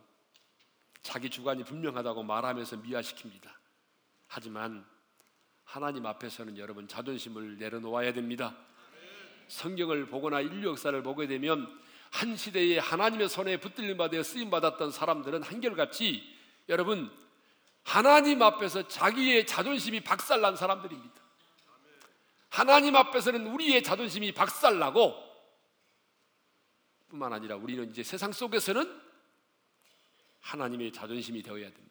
자기 1.02 1.30
주관이 1.30 1.62
분명하다고 1.64 2.22
말하면서 2.22 2.78
미화시킵니다. 2.78 3.50
하지만 4.26 4.84
하나님 5.64 6.06
앞에서는 6.06 6.56
여러분 6.56 6.88
자존심을 6.88 7.58
내려놓아야 7.58 8.12
됩니다. 8.12 8.56
성경을 9.48 10.06
보거나 10.06 10.40
인류 10.40 10.70
역사를 10.70 11.00
보게 11.02 11.26
되면 11.26 11.68
한 12.10 12.36
시대에 12.36 12.78
하나님의 12.78 13.28
손에 13.28 13.58
붙들림 13.58 13.96
받아 13.96 14.22
쓰임 14.22 14.50
받았던 14.50 14.90
사람들은 14.90 15.42
한결같이 15.42 16.36
여러분 16.68 17.10
하나님 17.82 18.42
앞에서 18.42 18.86
자기의 18.88 19.46
자존심이 19.46 20.00
박살난 20.00 20.56
사람들입니다. 20.56 21.20
하나님 22.48 22.96
앞에서는 22.96 23.46
우리의 23.46 23.82
자존심이 23.82 24.32
박살나고 24.32 25.30
뿐만 27.08 27.32
아니라 27.32 27.56
우리는 27.56 27.90
이제 27.90 28.02
세상 28.02 28.32
속에서는 28.32 29.00
하나님의 30.40 30.92
자존심이 30.92 31.42
되어야 31.42 31.70
됩니다. 31.70 31.90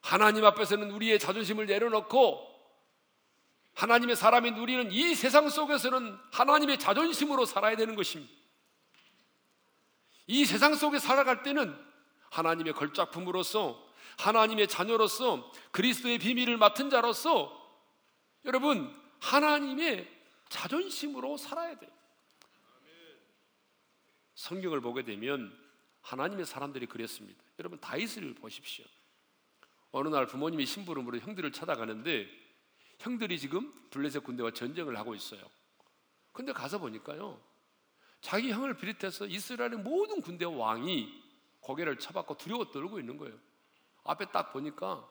하나님 0.00 0.44
앞에서는 0.44 0.90
우리의 0.90 1.18
자존심을 1.18 1.66
내려놓고 1.66 2.52
하나님의 3.74 4.16
사람인 4.16 4.56
우리는 4.56 4.92
이 4.92 5.14
세상 5.14 5.48
속에서는 5.48 6.18
하나님의 6.30 6.78
자존심으로 6.78 7.44
살아야 7.46 7.76
되는 7.76 7.96
것입니다. 7.96 8.32
이 10.26 10.44
세상 10.44 10.74
속에 10.74 10.98
살아갈 10.98 11.42
때는 11.42 11.76
하나님의 12.30 12.72
걸작품으로서 12.74 13.83
하나님의 14.18 14.68
자녀로서 14.68 15.52
그리스도의 15.72 16.18
비밀을 16.18 16.56
맡은 16.56 16.90
자로서 16.90 17.60
여러분 18.44 18.94
하나님의 19.20 20.08
자존심으로 20.48 21.36
살아야 21.36 21.78
돼요. 21.78 21.90
성경을 24.34 24.80
보게 24.80 25.02
되면 25.02 25.56
하나님의 26.02 26.44
사람들이 26.44 26.86
그랬습니다. 26.86 27.42
여러분 27.58 27.80
다윗을 27.80 28.34
보십시오. 28.34 28.84
어느 29.90 30.08
날 30.08 30.26
부모님이 30.26 30.66
심부름으로 30.66 31.18
형들을 31.20 31.52
찾아가는데 31.52 32.28
형들이 32.98 33.38
지금 33.38 33.72
블레셋 33.90 34.24
군대와 34.24 34.50
전쟁을 34.50 34.98
하고 34.98 35.14
있어요. 35.14 35.40
근데 36.32 36.52
가서 36.52 36.78
보니까요. 36.78 37.40
자기 38.20 38.50
형을 38.50 38.76
비롯해서 38.76 39.26
이스라엘의 39.26 39.78
모든 39.78 40.20
군대와 40.20 40.52
왕이 40.52 41.22
고개를 41.60 41.98
쳐박고 41.98 42.36
두려워 42.36 42.70
떨고 42.70 42.98
있는 42.98 43.16
거예요. 43.16 43.38
앞에 44.04 44.26
딱 44.26 44.52
보니까 44.52 45.08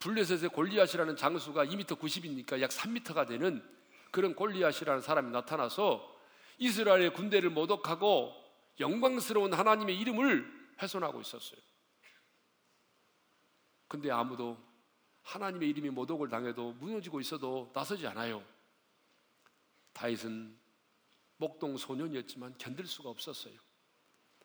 블레셋의 0.00 0.50
골리앗이라는 0.50 1.16
장수가 1.16 1.66
2m 1.66 1.98
90이니까 1.98 2.60
약 2.60 2.70
3m가 2.70 3.26
되는 3.26 3.62
그런 4.10 4.34
골리앗이라는 4.34 5.00
사람이 5.00 5.30
나타나서 5.30 6.12
이스라엘의 6.58 7.14
군대를 7.14 7.50
모독하고 7.50 8.34
영광스러운 8.80 9.54
하나님의 9.54 9.98
이름을 9.98 10.72
훼손하고 10.82 11.20
있었어요. 11.20 11.60
근데 13.88 14.10
아무도 14.10 14.58
하나님의 15.22 15.68
이름이 15.70 15.90
모독을 15.90 16.28
당해도 16.28 16.72
무너지고 16.72 17.20
있어도 17.20 17.70
나서지 17.74 18.06
않아요. 18.08 18.44
다윗은 19.92 20.58
목동 21.36 21.76
소년이었지만 21.76 22.56
견딜 22.58 22.86
수가 22.86 23.08
없었어요. 23.10 23.54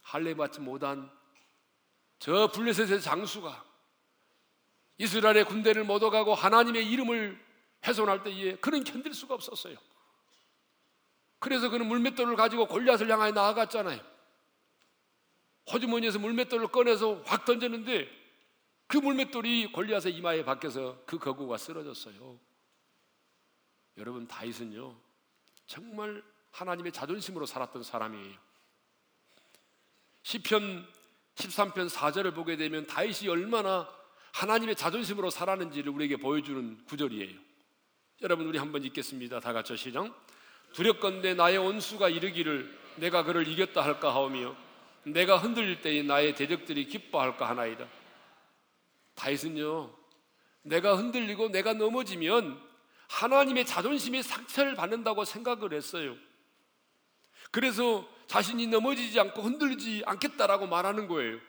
할례 0.02 0.34
받지 0.36 0.60
못한 0.60 1.12
저 2.20 2.52
블레셋의 2.52 3.02
장수가 3.02 3.69
이스라엘의 5.00 5.46
군대를 5.46 5.86
모독하고 5.86 6.36
하나님의 6.36 6.86
이름을 6.92 7.44
훼손할 7.86 8.24
때에 8.24 8.58
그는 8.58 8.84
견딜 8.84 9.14
수가 9.14 9.34
없었어요. 9.34 9.78
그래서 11.40 11.70
그는 11.70 11.88
물맷돌을 11.88 12.36
가지고 12.36 12.68
골리앗을 12.68 13.10
향하여 13.10 13.32
나아갔잖아요. 13.32 14.00
호주머니에서 15.72 16.20
물맷돌을 16.20 16.68
꺼내서 16.68 17.22
확 17.26 17.46
던졌는데 17.46 18.10
그 18.88 18.98
물맷돌이 18.98 19.72
골리앗의 19.72 20.14
이마에 20.16 20.44
박혀서 20.44 21.04
그 21.06 21.18
거구가 21.18 21.58
쓰러졌어요. 21.58 22.40
여러분 23.98 24.28
다윗은요 24.28 24.96
정말 25.66 26.24
하나님의 26.52 26.92
자존심으로 26.92 27.46
살았던 27.46 27.84
사람이에요. 27.84 28.36
시편 30.24 30.88
13편 31.36 31.90
4절을 31.90 32.36
보게 32.36 32.58
되면 32.58 32.86
다윗이 32.86 33.30
얼마나 33.30 33.99
하나님의 34.34 34.76
자존심으로 34.76 35.30
살았는지를 35.30 35.92
우리에게 35.92 36.18
보여주는 36.18 36.84
구절이에요. 36.86 37.38
여러분 38.22 38.48
우리 38.48 38.58
한번 38.58 38.84
읽겠습니다. 38.84 39.40
다 39.40 39.54
같이 39.54 39.76
시작. 39.78 40.14
두렵건대 40.74 41.34
나의 41.34 41.58
온수가 41.58 42.10
이르기를 42.10 42.78
내가 42.98 43.24
그를 43.24 43.48
이겼다 43.48 43.82
할까 43.82 44.14
하오며 44.14 44.56
내가 45.04 45.38
흔들릴 45.38 45.82
때에 45.82 46.04
나의 46.04 46.36
대적들이 46.36 46.86
기뻐할까 46.86 47.50
하나이다. 47.50 47.88
다윗은요. 49.16 49.96
내가 50.64 50.96
흔들리고 50.96 51.50
내가 51.50 51.74
넘어지면 51.74 52.62
하나님의 53.08 53.66
자존심이 53.66 54.22
상처를 54.22 54.76
받는다고 54.76 55.26
생각을 55.26 55.74
했어요. 55.74 56.16
그래서 57.52 58.08
자신이 58.28 58.68
넘어지지 58.68 59.20
않고 59.20 59.42
흔들리지 59.42 60.04
않겠다라고 60.06 60.68
말하는 60.68 61.08
거예요. 61.08 61.40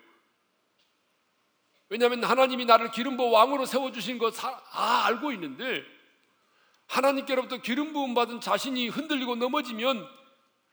왜냐하면 1.90 2.24
하나님이 2.24 2.64
나를 2.64 2.90
기름 2.92 3.16
부어 3.16 3.26
왕으로 3.26 3.66
세워 3.66 3.92
주신 3.92 4.18
거 4.18 4.30
다 4.30 4.62
알고 5.06 5.32
있는데 5.32 5.84
하나님께로부터 6.86 7.58
기름 7.58 7.92
부음 7.92 8.14
받은 8.14 8.40
자신이 8.40 8.88
흔들리고 8.88 9.36
넘어지면 9.36 10.08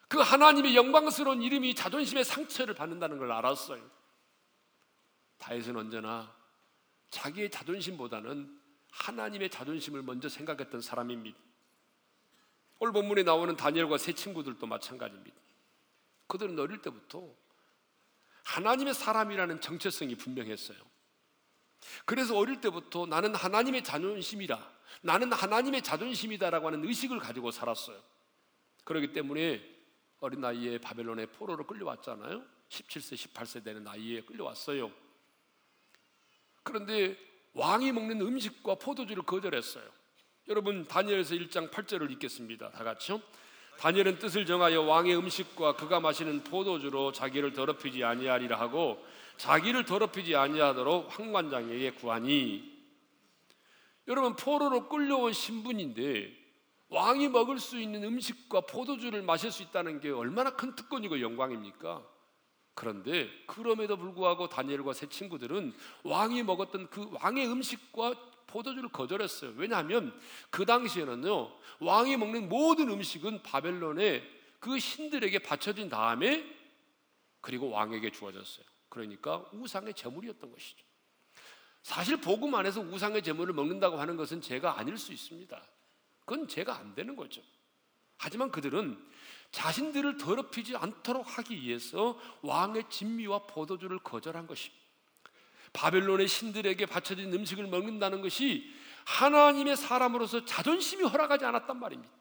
그 0.08 0.20
하나님의 0.20 0.76
영광스러운 0.76 1.42
이름이 1.42 1.76
자존심의 1.76 2.24
상처를 2.24 2.74
받는다는 2.76 3.18
걸 3.18 3.32
알았어요. 3.32 3.84
다윗은 5.40 5.76
언제나 5.76 6.34
자기의 7.10 7.52
자존심보다는 7.52 8.60
하나님의 8.92 9.50
자존심을 9.50 10.02
먼저 10.04 10.30
생각했던 10.30 10.82
사람입니다. 10.82 11.38
오늘 12.80 12.94
본문에 12.94 13.24
나오는 13.24 13.56
다니엘과 13.56 13.98
세 13.98 14.14
친구들도 14.14 14.66
마찬가지입니다. 14.66 15.36
그들은 16.28 16.58
어릴 16.60 16.82
때부터 16.82 17.28
하나님의 18.46 18.94
사람이라는 18.94 19.62
정체성이 19.62 20.16
분명했어요. 20.16 20.78
그래서 22.06 22.38
어릴 22.38 22.62
때부터 22.62 23.06
나는 23.06 23.36
하나님의 23.36 23.84
자존심이라, 23.84 24.78
나는 25.02 25.32
하나님의 25.32 25.82
자존심이다라고 25.82 26.68
하는 26.68 26.86
의식을 26.86 27.20
가지고 27.20 27.52
살았어요. 27.52 27.98
그렇기 28.84 29.14
때문에 29.14 29.62
어린 30.20 30.42
나이에 30.42 30.80
바벨론의 30.80 31.28
포로로 31.28 31.66
끌려왔잖아요. 31.68 32.44
17세, 32.70 33.34
18세 33.34 33.64
되는 33.64 33.84
나이에 33.84 34.22
끌려왔어요. 34.22 34.92
그런데 36.64 37.18
왕이 37.54 37.92
먹는 37.92 38.22
음식과 38.22 38.76
포도주를 38.76 39.24
거절했어요. 39.24 39.84
여러분 40.50 40.86
다니엘서 40.86 41.36
1장 41.36 41.70
8절을 41.72 42.12
읽겠습니다. 42.12 42.72
다 42.72 42.84
같이요. 42.84 43.22
다니엘은 43.80 44.20
뜻을 44.20 44.46
정하여 44.46 44.82
왕의 44.82 45.16
음식과 45.18 45.76
그가 45.76 46.00
마시는 46.00 46.44
포도주로 46.44 47.12
자기를 47.12 47.54
더럽히지 47.54 48.04
아니하리라 48.04 48.60
하고 48.60 49.06
자기를 49.38 49.86
더럽히지 49.86 50.36
아니하도록 50.36 51.18
황관장에게 51.18 51.92
구하니 51.92 52.78
여러분 54.08 54.36
포로로 54.36 54.88
끌려온 54.90 55.34
신분인데 55.34 56.48
왕이 56.90 57.30
먹을 57.30 57.60
수 57.60 57.80
있는 57.80 58.04
음식과 58.04 58.62
포도주를 58.62 59.22
마실 59.22 59.52
수 59.52 59.62
있다는 59.64 60.00
게 60.00 60.10
얼마나 60.10 60.52
큰 60.52 60.74
특권이고 60.76 61.20
영광입니까? 61.22 62.06
그런데 62.74 63.30
그럼에도 63.48 63.98
불구하고 63.98 64.48
다니엘과 64.48 64.94
세 64.94 65.10
친구들은 65.10 65.74
왕이 66.04 66.44
먹었던 66.44 66.90
그 66.90 67.10
왕의 67.12 67.48
음식과 67.48 68.14
포도주를 68.46 68.90
거절했어요. 68.90 69.54
왜냐하면 69.58 70.18
그 70.50 70.66
당시에는요, 70.66 71.52
왕이 71.80 72.16
먹는 72.18 72.48
모든 72.48 72.90
음식은 72.90 73.44
바벨론의 73.44 74.24
그 74.60 74.80
신들에게 74.80 75.40
바쳐진 75.40 75.90
다음에 75.90 76.46
그리고 77.42 77.70
왕에게 77.70 78.12
주어졌어요. 78.12 78.66
그러니까 78.90 79.46
우상의 79.52 79.94
제물이었던 79.94 80.52
것이죠. 80.52 80.86
사실 81.84 82.18
복음 82.20 82.54
안에서 82.56 82.82
우상의 82.82 83.24
제물을 83.24 83.54
먹는다고 83.54 83.98
하는 83.98 84.18
것은 84.18 84.42
죄가 84.42 84.80
아닐 84.80 84.98
수 84.98 85.14
있습니다. 85.14 85.62
그건 86.26 86.48
죄가 86.48 86.76
안 86.76 86.94
되는 86.96 87.16
거죠. 87.16 87.42
하지만 88.18 88.52
그들은 88.52 88.98
자신들을 89.52 90.18
더럽히지 90.18 90.76
않도록 90.76 91.38
하기 91.38 91.62
위해서 91.62 92.20
왕의 92.42 92.90
진미와 92.90 93.48
포도주를 93.48 94.00
거절한 94.00 94.48
것입니다. 94.48 94.84
바벨론의 95.74 96.28
신들에게 96.28 96.86
바쳐진 96.86 97.32
음식을 97.34 97.68
먹는다는 97.68 98.22
것이 98.22 98.74
하나님의 99.06 99.78
사람으로서 99.78 100.44
자존심이 100.44 101.04
허락하지 101.04 101.46
않았단 101.46 101.80
말입니다. 101.80 102.14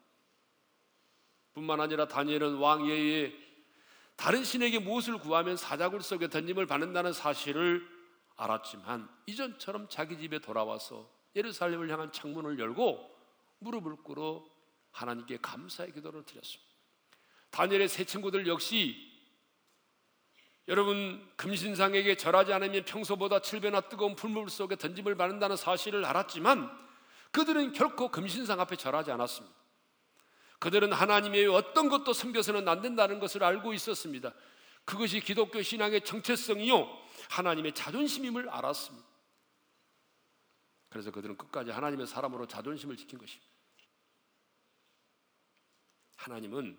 뿐만 1.53 1.81
아니라 1.81 2.07
다니엘은 2.07 2.55
왕예에 2.55 3.46
다른 4.17 4.43
신에게 4.43 4.79
무엇을 4.79 5.19
구하면 5.19 5.55
사자굴 5.55 6.01
속에 6.01 6.27
던짐을 6.27 6.65
받는다는 6.65 7.13
사실을 7.13 7.87
알았지만 8.35 9.07
이전처럼 9.27 9.87
자기 9.89 10.17
집에 10.17 10.39
돌아와서 10.39 11.09
예루살렘을 11.35 11.89
향한 11.89 12.11
창문을 12.11 12.59
열고 12.59 13.15
무릎을 13.59 13.97
꿇어 13.97 14.43
하나님께 14.91 15.37
감사의 15.41 15.93
기도를 15.93 16.23
드렸습니다. 16.23 16.67
다니엘의 17.51 17.87
세 17.87 18.03
친구들 18.03 18.47
역시 18.47 19.07
여러분 20.67 21.25
금신상에게 21.37 22.17
절하지 22.17 22.51
않으면 22.53 22.83
평소보다 22.85 23.39
7배나 23.39 23.87
뜨거운 23.87 24.15
풀물 24.15 24.49
속에 24.49 24.75
던짐을 24.75 25.15
받는다는 25.15 25.55
사실을 25.55 26.03
알았지만 26.03 26.69
그들은 27.31 27.71
결코 27.71 28.09
금신상 28.09 28.59
앞에 28.59 28.75
절하지 28.75 29.11
않았습니다. 29.11 29.55
그들은 30.59 30.91
하나님의 30.91 31.47
어떤 31.47 31.89
것도 31.89 32.13
섬겨서는 32.13 32.67
안 32.67 32.81
된다는 32.81 33.19
것을 33.19 33.43
알고 33.43 33.73
있었습니다. 33.73 34.33
그것이 34.85 35.19
기독교 35.19 35.61
신앙의 35.61 36.03
정체성이요 36.03 36.87
하나님의 37.29 37.73
자존심임을 37.73 38.49
알았습니다. 38.49 39.05
그래서 40.89 41.11
그들은 41.11 41.37
끝까지 41.37 41.71
하나님의 41.71 42.07
사람으로 42.07 42.47
자존심을 42.47 42.95
지킨 42.95 43.19
것입니다. 43.19 43.51
하나님은 46.15 46.77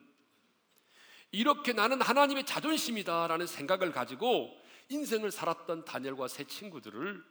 이렇게 1.31 1.73
나는 1.73 2.01
하나님의 2.01 2.47
자존심이다라는 2.47 3.47
생각을 3.47 3.93
가지고 3.93 4.51
인생을 4.88 5.31
살았던 5.31 5.85
다니엘과 5.85 6.29
세 6.29 6.45
친구들을 6.45 7.23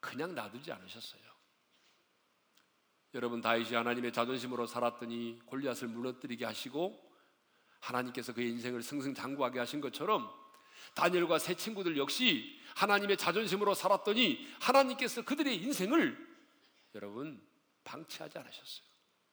그냥 0.00 0.34
놔두지 0.34 0.70
않으셨어요. 0.72 1.31
여러분 3.14 3.40
다윗이 3.42 3.74
하나님의 3.74 4.12
자존심으로 4.12 4.66
살았더니 4.66 5.40
골리앗을 5.46 5.88
무너뜨리게 5.88 6.44
하시고 6.46 7.12
하나님께서 7.80 8.32
그의 8.32 8.50
인생을 8.50 8.82
승승장구하게 8.82 9.58
하신 9.58 9.80
것처럼 9.80 10.30
다니엘과 10.94 11.38
세 11.38 11.54
친구들 11.54 11.96
역시 11.98 12.58
하나님의 12.74 13.18
자존심으로 13.18 13.74
살았더니 13.74 14.48
하나님께서 14.60 15.22
그들의 15.24 15.56
인생을 15.62 16.32
여러분 16.94 17.42
방치하지 17.84 18.38
않으셨어요. 18.38 18.86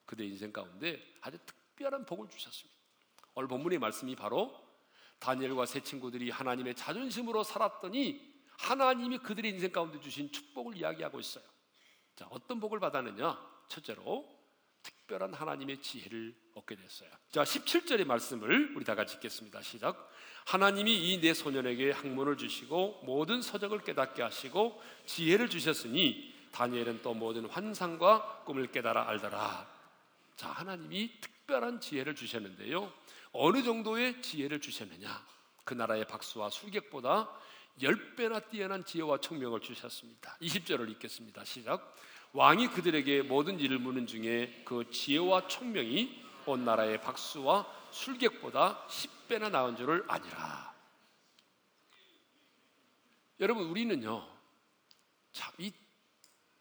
그들의 0.06 0.30
인생 0.32 0.52
가운데 0.52 1.02
아주 1.22 1.38
특별한 1.46 2.06
복을 2.06 2.28
주셨습니다. 2.30 2.78
오늘 3.36 3.48
본문의 3.48 3.80
말씀이 3.80 4.16
바로 4.16 4.68
다니엘과 5.20 5.66
세 5.66 5.82
친구들이 5.82 6.30
하나님의 6.30 6.76
자존심으로 6.76 7.44
살았더니 7.44 8.28
하나님이 8.58 9.20
그들의 9.20 9.52
인생 9.52 9.72
가운데 9.72 10.00
주신 10.00 10.32
축복을 10.32 10.76
이야기하고 10.76 11.20
있어요. 11.20 11.44
자, 12.16 12.28
어떤 12.30 12.60
복을 12.60 12.80
받았느냐? 12.80 13.59
첫째로 13.70 14.28
특별한 14.84 15.34
하나님의 15.34 15.82
지혜를 15.82 16.36
얻게 16.56 16.76
됐어요. 16.76 17.10
자, 17.32 17.44
17절의 17.44 18.06
말씀을 18.06 18.74
우리 18.76 18.84
다 18.84 18.96
같이 18.96 19.16
읽겠습니다. 19.16 19.62
시작. 19.62 20.12
하나님이 20.46 21.14
이네 21.14 21.34
소년에게 21.34 21.92
학문을 21.92 22.38
주시고 22.38 23.02
모든 23.04 23.42
서적을 23.42 23.84
깨닫게 23.84 24.22
하시고 24.22 24.82
지혜를 25.06 25.50
주셨으니 25.50 26.34
다니엘은 26.52 27.02
또 27.04 27.14
모든 27.14 27.46
환상과 27.46 28.44
꿈을 28.46 28.72
깨달아 28.72 29.08
알더라. 29.10 29.68
자, 30.36 30.50
하나님이 30.50 31.12
특별한 31.22 31.80
지혜를 31.82 32.16
주셨는데요. 32.16 32.92
어느 33.32 33.62
정도의 33.62 34.22
지혜를 34.22 34.60
주셨느냐? 34.60 35.26
그 35.64 35.76
나라의 35.76 36.08
박수와 36.08 36.50
술객보다 36.50 37.30
열 37.84 38.16
배나 38.16 38.40
뛰어난 38.40 38.84
지혜와 38.84 39.20
총명을 39.20 39.60
주셨습니다. 39.62 40.38
20절을 40.42 40.90
읽겠습니다. 40.92 41.46
시작. 41.46 41.96
왕이 42.34 42.68
그들에게 42.70 43.24
모든 43.24 43.60
일을 43.60 43.80
묻는 43.80 44.06
중에 44.06 44.64
그 44.66 44.90
지혜와 44.92 45.48
총명이 45.48 46.24
온 46.46 46.66
나라의 46.66 47.02
박수와 47.02 47.68
술객보다 47.92 48.86
10배나 48.88 49.50
나은 49.50 49.76
줄을 49.76 50.04
아니라. 50.08 50.74
여러분 53.40 53.66
우리는요. 53.68 54.28
참 55.32 55.54
이 55.60 55.72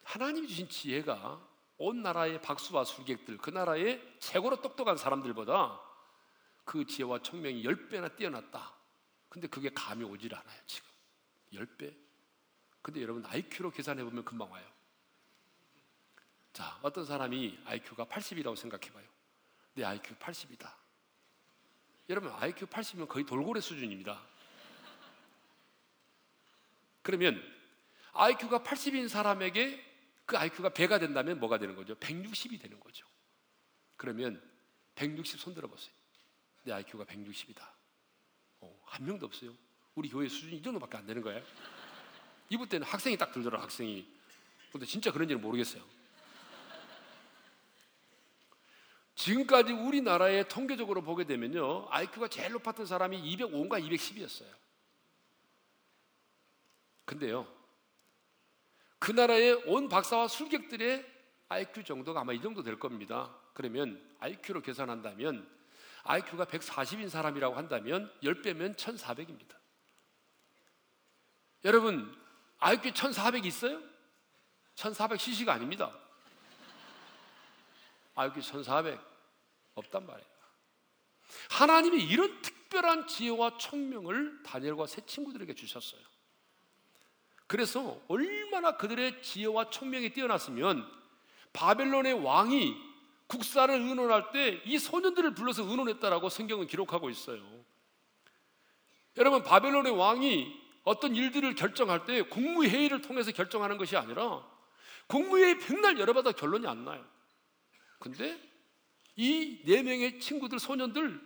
하나님이 0.05 0.49
주신 0.49 0.69
지혜가 0.71 1.47
온 1.77 2.03
나라의 2.03 2.41
박수와 2.41 2.85
술객들 2.85 3.37
그 3.39 3.51
나라의 3.51 4.03
최고로 4.21 4.63
똑똑한 4.63 4.97
사람들보다 4.97 5.81
그 6.65 6.87
지혜와 6.87 7.21
총명이 7.21 7.63
10배나 7.63 8.17
뛰어났다. 8.17 8.75
근데 9.29 9.47
그게 9.49 9.69
감이 9.69 10.05
오질 10.05 10.35
않아요, 10.35 10.61
지금. 10.67 10.89
10배. 11.53 11.95
근데 12.81 13.03
여러분 13.03 13.25
IQ로 13.27 13.71
계산해 13.71 14.03
보면 14.05 14.25
금방 14.25 14.51
와요. 14.51 14.65
자, 16.53 16.79
어떤 16.83 17.05
사람이 17.05 17.59
IQ가 17.65 18.07
80이라고 18.07 18.57
생각해 18.57 18.93
봐요. 18.93 19.07
내 19.75 19.85
IQ 19.85 20.17
80이다. 20.17 20.73
여러분 22.09 22.33
IQ 22.33 22.67
80이면 22.67 23.09
거의 23.09 23.25
돌고래 23.25 23.61
수준입니다. 23.61 24.21
그러면 27.03 27.43
IQ가 28.13 28.61
80인 28.61 29.09
사람에게 29.09 29.85
그 30.27 30.37
IQ가 30.37 30.71
배가 30.71 30.99
된다면 30.99 31.39
뭐가 31.39 31.59
되는 31.59 31.75
거죠? 31.75 31.95
160이 31.97 32.61
되는 32.61 32.79
거죠. 32.81 33.07
그러면 33.97 34.43
160 34.95 35.39
손들어 35.39 35.69
보세요. 35.69 35.95
내 36.65 36.73
IQ가 36.73 37.05
160이다. 37.05 37.63
어, 38.61 38.83
한 38.85 39.07
명도 39.07 39.27
없어요. 39.27 39.55
우리 39.95 40.09
교회 40.09 40.29
수준이 40.29 40.57
이 40.57 40.63
정도밖에 40.63 40.97
안 40.97 41.07
되는 41.07 41.23
거예요. 41.23 41.43
이분 42.51 42.69
때는 42.69 42.87
학생이 42.87 43.17
딱 43.17 43.33
들더라 43.33 43.63
학생이. 43.63 44.07
근데 44.73 44.87
진짜 44.87 45.13
그런지는 45.13 45.41
모르겠어요. 45.41 45.83
지금까지 49.19 49.73
우리나라에 49.73 50.45
통계적으로 50.47 51.03
보게 51.03 51.25
되면요. 51.25 51.89
IQ가 51.91 52.29
제일 52.29 52.53
높았던 52.53 52.87
사람이 52.87 53.21
205인가 53.21 53.83
210이었어요. 53.83 54.49
근데요. 57.05 57.53
그 59.01 59.11
나라의 59.11 59.55
온 59.67 59.89
박사와 59.89 60.29
술객들의 60.29 61.05
IQ 61.49 61.83
정도가 61.83 62.21
아마 62.21 62.33
이 62.33 62.41
정도 62.41 62.63
될 62.63 62.79
겁니다. 62.79 63.35
그러면 63.55 64.01
IQ로 64.21 64.63
계산한다면 64.63 65.49
IQ가 66.05 66.45
140인 66.45 67.09
사람이라고 67.09 67.57
한다면 67.57 68.13
10배면 68.23 68.77
1400입니다. 68.77 69.57
여러분, 71.65 72.17
IQ 72.61 72.93
1400 72.93 73.45
있어요? 73.47 73.83
1400cc가 74.77 75.49
아닙니다. 75.49 75.93
IQ 78.15 78.43
1400 78.43 79.08
없단 79.79 80.07
말이에요. 80.07 80.29
하나님이 81.51 82.03
이런 82.05 82.41
특별한 82.43 83.07
지혜와 83.07 83.59
총명을 83.59 84.43
다니엘과 84.43 84.87
세 84.87 85.05
친구들에게 85.05 85.55
주셨어요. 85.55 86.01
그래서 87.47 88.01
얼마나 88.09 88.77
그들의 88.77 89.23
지혜와 89.23 89.71
총명이 89.71 90.13
뛰어났으면 90.13 90.87
바벨론의 91.53 92.25
왕이 92.25 92.77
국사를 93.27 93.75
의논할 93.75 94.33
때 94.33 94.63
이 94.65 94.79
소년들을 94.79 95.35
불러서 95.35 95.63
의논했다라고 95.63 96.29
성경은 96.29 96.67
기록하고 96.67 97.11
있어요. 97.11 97.43
여러분 99.17 99.43
바벨론의 99.43 99.93
왕이 99.93 100.69
어떤 100.85 101.15
일들을 101.15 101.55
결정할 101.55 102.05
때 102.05 102.23
국무회의를 102.23 103.03
통해서 103.03 103.33
결정하는 103.33 103.77
것이 103.77 103.97
아니라 103.97 104.47
국무회의 105.07 105.59
백날 105.59 105.99
열어봐도 105.99 106.33
결론이 106.33 106.67
안 106.67 106.85
나요. 106.85 107.05
근데 107.99 108.41
이 109.19 109.61
네 109.65 109.83
명의 109.83 110.21
친구들, 110.21 110.59
소년들 110.61 111.21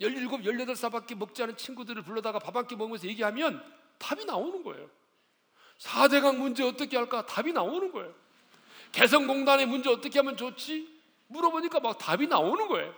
17, 0.00 0.26
18살밖에 0.28 1.14
먹지 1.16 1.42
않은 1.44 1.56
친구들을 1.56 2.02
불러다가 2.02 2.38
밥 2.38 2.56
한 2.56 2.66
끼 2.66 2.74
먹으면서 2.76 3.06
얘기하면 3.06 3.62
답이 3.98 4.24
나오는 4.24 4.62
거예요. 4.62 4.90
4대강 5.78 6.36
문제 6.38 6.62
어떻게 6.64 6.96
할까? 6.96 7.24
답이 7.24 7.52
나오는 7.52 7.92
거예요. 7.92 8.14
개성공단의 8.92 9.66
문제 9.66 9.88
어떻게 9.90 10.18
하면 10.18 10.36
좋지? 10.36 10.88
물어보니까 11.28 11.80
막 11.80 11.96
답이 11.98 12.26
나오는 12.26 12.66
거예요. 12.68 12.94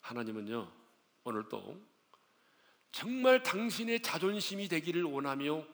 하나님은요, 0.00 0.70
오늘도 1.24 1.80
정말 2.90 3.42
당신의 3.42 4.02
자존심이 4.02 4.68
되기를 4.68 5.04
원하며 5.04 5.64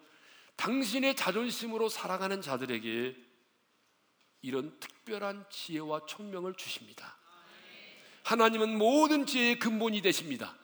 당신의 0.56 1.16
자존심으로 1.16 1.88
살아가는 1.88 2.40
자들에게 2.42 3.16
이런 4.42 4.78
특별한 4.78 5.46
지혜와 5.50 6.06
총명을 6.06 6.54
주십니다. 6.54 7.16
하나님은 8.24 8.76
모든 8.76 9.26
지혜의 9.26 9.58
근본이 9.58 10.02
되십니다. 10.02 10.54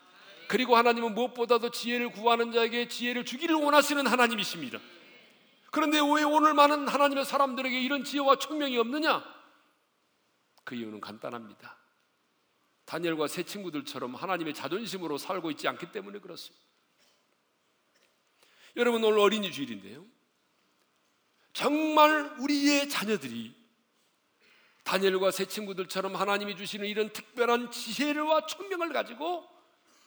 그리고 0.49 0.77
하나님은 0.77 1.15
무엇보다도 1.15 1.71
지혜를 1.71 2.13
구하는 2.13 2.53
자에게 2.53 2.89
지혜를 2.89 3.25
주기를 3.25 3.57
원하시는 3.57 4.07
하나님이십니다. 4.07 4.79
그런데 5.71 5.99
왜 5.99 6.23
오늘 6.23 6.55
많은 6.55 6.87
하나님의 6.87 7.25
사람들에게 7.25 7.81
이런 7.81 8.05
지혜와 8.05 8.37
총명이 8.37 8.79
없느냐? 8.79 9.25
그 10.63 10.75
이유는 10.75 11.01
간단합니다. 11.01 11.79
다니엘과 12.85 13.29
세 13.29 13.43
친구들처럼 13.43 14.15
하나님의 14.15 14.55
자존심으로 14.55 15.19
살고 15.19 15.51
있지 15.53 15.67
않기 15.67 15.91
때문에 15.91 16.21
그렇습니다. 16.21 16.65
여러분 18.77 19.03
오늘 19.03 19.19
어린이 19.19 19.51
주일인데요. 19.51 20.05
정말 21.53 22.37
우리의 22.41 22.89
자녀들이 22.89 23.64
다니엘과 24.85 25.31
새 25.31 25.47
친구들처럼 25.47 26.15
하나님이 26.15 26.57
주시는 26.57 26.87
이런 26.87 27.13
특별한 27.13 27.71
지혜와 27.71 28.47
총명을 28.47 28.93
가지고 28.93 29.49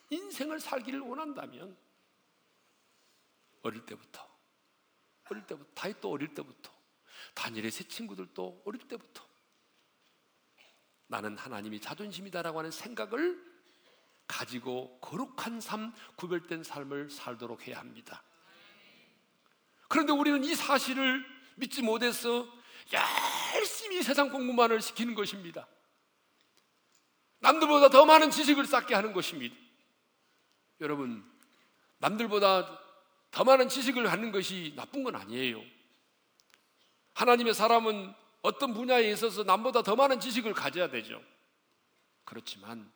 인생을 0.10 0.60
살기를 0.60 1.00
원한다면 1.00 1.76
어릴 3.64 3.86
때부터 3.86 4.26
어릴 5.30 5.46
때부터 5.46 5.70
다윗도 5.74 6.10
어릴 6.10 6.34
때부터 6.34 6.72
다니엘의 7.34 7.72
새 7.72 7.84
친구들도 7.84 8.64
어릴 8.66 8.88
때부터 8.88 9.28
나는 11.08 11.38
하나님이 11.38 11.80
자존심이다라고 11.82 12.60
하는 12.60 12.72
생각을 12.72 13.46
가지고 14.28 15.00
거룩한 15.00 15.62
삶, 15.62 15.94
구별된 16.18 16.64
삶을 16.64 17.10
살도록 17.10 17.66
해야 17.68 17.80
합니다. 17.80 18.24
그런데 19.88 20.12
우리는 20.12 20.44
이 20.44 20.54
사실을 20.54 21.26
믿지 21.56 21.82
못해서 21.82 22.46
열심히 23.58 24.02
세상 24.04 24.30
공부만을 24.30 24.82
시키는 24.82 25.16
것입니다. 25.16 25.68
남들보다 27.40 27.90
더 27.90 28.06
많은 28.06 28.32
지식을 28.32 28.66
쌓게 28.66 28.96
하는 28.96 29.14
것입니다. 29.14 29.56
여러분, 30.82 31.24
남들보다 32.00 32.80
더 33.32 33.44
많은 33.44 33.70
지식을 33.70 34.04
갖는 34.04 34.32
것이 34.32 34.74
나쁜 34.76 35.04
건 35.04 35.16
아니에요. 35.16 35.62
하나님의 37.14 37.54
사람은 37.54 38.14
어떤 38.42 38.74
분야에 38.74 39.12
있어서 39.12 39.44
남보다 39.44 39.82
더 39.82 39.96
많은 39.96 40.20
지식을 40.20 40.54
가져야 40.54 40.90
되죠. 40.90 41.22
그렇지만 42.24 42.92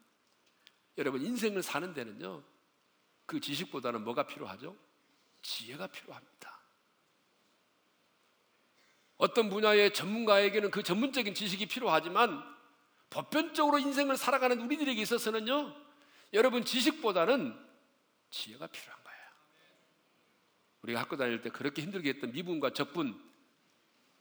여러분 0.98 1.22
인생을 1.26 1.64
사는 1.64 1.94
데는요. 1.94 2.44
그 3.26 3.40
지식보다는 3.40 4.04
뭐가 4.04 4.28
필요하죠? 4.28 4.76
지혜가 5.42 5.88
필요합니다. 5.88 6.51
어떤 9.22 9.52
분야의 9.52 9.94
전문가에게는 9.94 10.72
그 10.72 10.82
전문적인 10.82 11.36
지식이 11.36 11.68
필요하지만 11.68 12.44
보편적으로 13.12 13.78
인생을 13.78 14.18
살아가는 14.18 14.60
우리들에게 14.60 15.00
있어서는요. 15.00 15.76
여러분 16.34 16.66
지식보다는 16.66 17.56
지혜가 18.32 18.66
필요한 18.66 19.04
거예요. 19.04 19.20
우리가 20.82 21.02
학교 21.02 21.18
다닐 21.18 21.40
때 21.40 21.52
그렇게 21.52 21.84
힘들게 21.84 22.10
했던 22.10 22.32
미분과 22.32 22.72
적분 22.74 23.16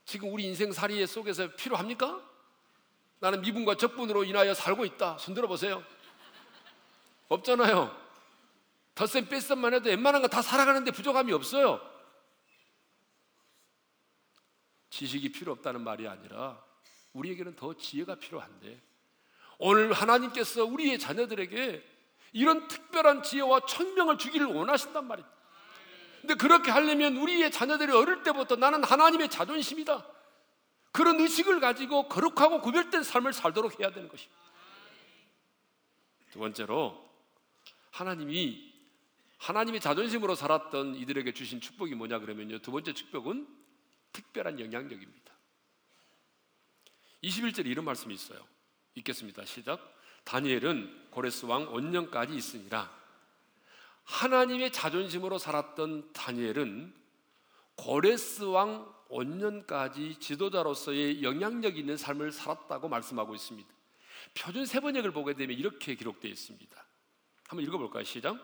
지금 0.05 0.35
우리 0.35 0.45
인생 0.45 0.71
살이 0.71 1.07
속에서 1.07 1.49
필요합니까? 1.57 2.21
나는 3.21 3.41
미분과 3.41 3.77
적분으로 3.77 4.25
인하여 4.25 4.53
살고 4.53 4.85
있다. 4.85 5.17
손들어 5.17 5.49
보세요. 5.49 5.83
없잖아요. 7.29 7.99
덧셈 8.95 9.31
뺄셈만 9.31 9.73
해도 9.73 9.89
웬만한 9.89 10.21
거 10.21 10.29
다 10.29 10.43
살아가는데 10.43 10.91
부족함이 10.91 11.33
없어요. 11.33 11.90
지식이 14.91 15.33
필요 15.33 15.53
없다는 15.53 15.83
말이 15.83 16.07
아니라 16.07 16.63
우리에게는 17.13 17.57
더 17.57 17.75
지혜가 17.75 18.17
필요한데 18.17 18.81
오늘 19.59 19.93
하나님께서 19.93 20.65
우리의 20.65 20.99
자녀들에게 20.99 21.85
이런 22.33 22.69
특별한 22.69 23.23
지혜와 23.23 23.67
천명을 23.67 24.19
주기를 24.19 24.47
원하신단 24.47 25.07
말입니다. 25.07 25.37
근데 26.21 26.35
그렇게 26.35 26.71
하려면 26.71 27.17
우리의 27.17 27.51
자녀들이 27.51 27.93
어릴 27.93 28.23
때부터 28.23 28.57
나는 28.57 28.85
하나님의 28.85 29.31
자존심이다. 29.31 30.07
그런 30.93 31.21
의식을 31.21 31.61
가지고 31.61 32.09
거룩하고 32.09 32.61
구별된 32.61 33.03
삶을 33.03 33.33
살도록 33.33 33.81
해야 33.81 33.91
되는 33.91 34.09
것입니다. 34.09 34.41
두 36.31 36.39
번째로 36.39 37.09
하나님이 37.91 38.71
하나님의 39.39 39.81
자존심으로 39.81 40.35
살았던 40.35 40.97
이들에게 40.97 41.33
주신 41.33 41.61
축복이 41.61 41.95
뭐냐 41.95 42.19
그러면요. 42.19 42.59
두 42.59 42.71
번째 42.71 42.93
축복은 42.93 43.47
특별한 44.13 44.61
영향력입니다. 44.61 45.33
21절에 47.23 47.67
이런 47.67 47.85
말씀이 47.85 48.15
있어요. 48.15 48.45
읽겠습니다. 48.95 49.45
시작. 49.45 49.81
다니엘은 50.25 51.09
고레스 51.11 51.47
왕 51.47 51.73
원년까지 51.73 52.35
있으니라. 52.35 52.91
하나님의 54.05 54.73
자존심으로 54.73 55.39
살았던 55.39 56.13
다니엘은 56.13 56.95
고레스 57.77 58.45
왕 58.45 58.93
원년까지 59.09 60.17
지도자로서의 60.21 61.23
영향력 61.23 61.77
있는 61.77 61.97
삶을 61.97 62.33
살았다고 62.33 62.89
말씀하고 62.89 63.35
있습니다. 63.35 63.69
표준 64.35 64.67
세번역을 64.67 65.13
보게 65.13 65.35
되면 65.35 65.57
이렇게 65.57 65.95
기록되어 65.95 66.31
있습니다. 66.31 66.85
한번 67.49 67.67
읽어볼까요? 67.67 68.05
시작. 68.05 68.37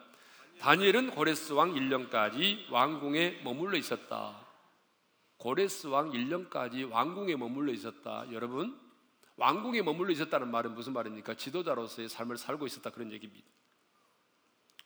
다니엘은 0.60 1.10
고레스 1.10 1.52
왕 1.52 1.74
1년까지 1.74 2.70
왕궁에 2.70 3.42
머물러 3.44 3.76
있었다. 3.76 4.45
고레스 5.38 5.88
왕 5.88 6.10
1년까지 6.10 6.90
왕궁에 6.90 7.36
머물러 7.36 7.72
있었다. 7.72 8.30
여러분, 8.32 8.80
왕궁에 9.36 9.82
머물러 9.82 10.12
있었다는 10.12 10.50
말은 10.50 10.74
무슨 10.74 10.92
말입니까? 10.92 11.34
지도자로서의 11.34 12.08
삶을 12.08 12.38
살고 12.38 12.66
있었다 12.66 12.90
그런 12.90 13.12
얘기입니다. 13.12 13.46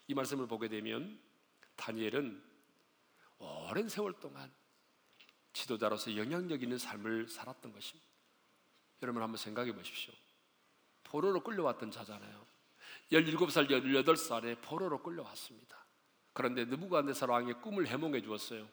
이 0.09 0.15
말씀을 0.15 0.49
보게 0.49 0.69
되면 0.69 1.21
다니엘은 1.77 2.43
오랜 3.39 3.89
세월 3.89 4.13
동안 4.15 4.51
지도자로서 5.53 6.17
영향력 6.17 6.63
있는 6.63 6.79
삶을 6.79 7.29
살았던 7.29 7.73
것입니다. 7.73 8.09
여러분 9.03 9.23
한번 9.23 9.37
생각해 9.37 9.73
보십시오. 9.73 10.13
포로로 11.05 11.43
끌려왔던 11.43 11.91
자잖아요. 11.91 12.47
17살, 13.13 13.69
18살에 13.69 14.61
포로로 14.61 15.03
끌려왔습니다. 15.03 15.87
그런데 16.33 16.65
느부갓네살 16.65 17.31
왕의 17.31 17.61
꿈을 17.61 17.87
해몽해 17.87 18.23
주었어요. 18.23 18.69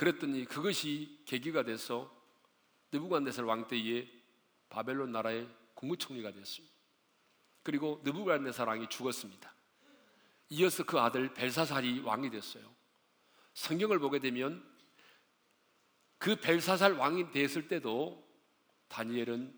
그랬더니 0.00 0.46
그것이 0.46 1.20
계기가 1.26 1.62
돼서 1.62 2.10
느부갓네살 2.90 3.44
왕 3.44 3.68
때에 3.68 4.08
바벨론 4.70 5.12
나라의 5.12 5.46
국무총리가 5.74 6.32
됐습니다. 6.32 6.74
그리고 7.62 8.00
느부갓네살 8.02 8.66
왕이 8.66 8.88
죽었습니다. 8.88 9.54
이어서 10.48 10.84
그 10.84 10.98
아들 10.98 11.34
벨사살이 11.34 12.00
왕이 12.00 12.30
됐어요. 12.30 12.64
성경을 13.52 13.98
보게 13.98 14.20
되면 14.20 14.66
그 16.16 16.36
벨사살 16.36 16.94
왕이 16.94 17.32
됐을 17.32 17.68
때도 17.68 18.26
다니엘은 18.88 19.54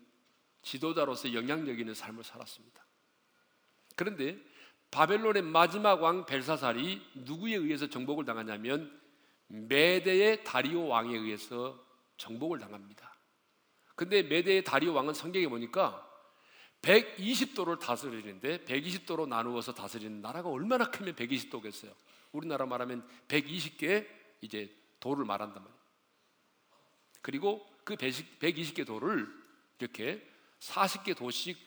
지도자로서 0.61 1.33
영향력 1.33 1.79
있는 1.79 1.93
삶을 1.93 2.25
살았습니다. 2.25 2.85
그런데 3.95 4.37
바벨론의 4.91 5.43
마지막 5.43 6.03
왕 6.03 6.25
벨사살이 6.25 7.01
누구에 7.13 7.55
의해서 7.55 7.87
정복을 7.87 8.25
당하냐면 8.25 9.02
메대의 9.47 10.43
다리오 10.43 10.87
왕에 10.87 11.15
의해서 11.15 11.83
정복을 12.17 12.59
당합니다. 12.59 13.13
근데 13.95 14.23
메대의 14.23 14.63
다리오 14.63 14.93
왕은 14.93 15.13
성경에 15.13 15.47
보니까 15.47 16.09
120도를 16.81 17.79
다스리는데 17.79 18.65
120도로 18.65 19.27
나누어서 19.27 19.73
다스리는 19.73 20.21
나라가 20.21 20.49
얼마나 20.49 20.89
크면 20.89 21.15
120도겠어요. 21.15 21.93
우리나라 22.31 22.65
말하면 22.65 23.07
120개 23.27 24.07
이제 24.41 24.75
도를 24.99 25.25
말한단 25.25 25.63
말이에요. 25.63 25.83
그리고 27.21 27.65
그 27.83 27.95
120개 27.95 28.85
도를 28.85 29.27
이렇게 29.79 30.27
40개 30.59 31.15
도씩 31.15 31.57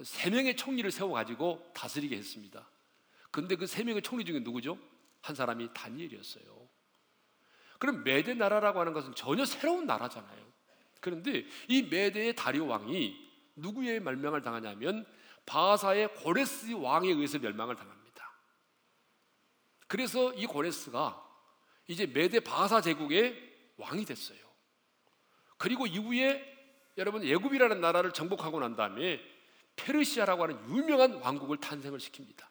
3명의 0.00 0.56
총리를 0.56 0.90
세워가지고 0.90 1.72
다스리게 1.74 2.16
했습니다. 2.16 2.68
근데 3.30 3.56
그 3.56 3.64
3명의 3.64 4.02
총리 4.02 4.24
중에 4.24 4.40
누구죠? 4.40 4.78
한 5.20 5.34
사람이 5.34 5.70
다니엘이었어요. 5.74 6.57
그럼 7.78 8.02
메대 8.04 8.34
나라라고 8.34 8.80
하는 8.80 8.92
것은 8.92 9.14
전혀 9.14 9.44
새로운 9.44 9.86
나라잖아요. 9.86 10.48
그런데 11.00 11.46
이 11.68 11.82
메대의 11.82 12.34
다리오 12.34 12.66
왕이 12.66 13.16
누구의 13.56 14.00
멸망을 14.00 14.42
당하냐면 14.42 15.06
바사의 15.46 16.14
고레스 16.14 16.72
왕에 16.72 17.08
의해서 17.08 17.38
멸망을 17.38 17.76
당합니다. 17.76 17.98
그래서 19.86 20.32
이 20.34 20.46
고레스가 20.46 21.24
이제 21.86 22.06
메대 22.06 22.40
바사 22.40 22.80
제국의 22.80 23.74
왕이 23.78 24.04
됐어요. 24.04 24.38
그리고 25.56 25.86
이후에 25.86 26.56
여러분 26.98 27.24
예굽이라는 27.24 27.80
나라를 27.80 28.12
정복하고 28.12 28.60
난 28.60 28.76
다음에 28.76 29.20
페르시아라고 29.76 30.42
하는 30.42 30.68
유명한 30.68 31.14
왕국을 31.14 31.58
탄생을 31.58 31.98
시킵니다. 31.98 32.46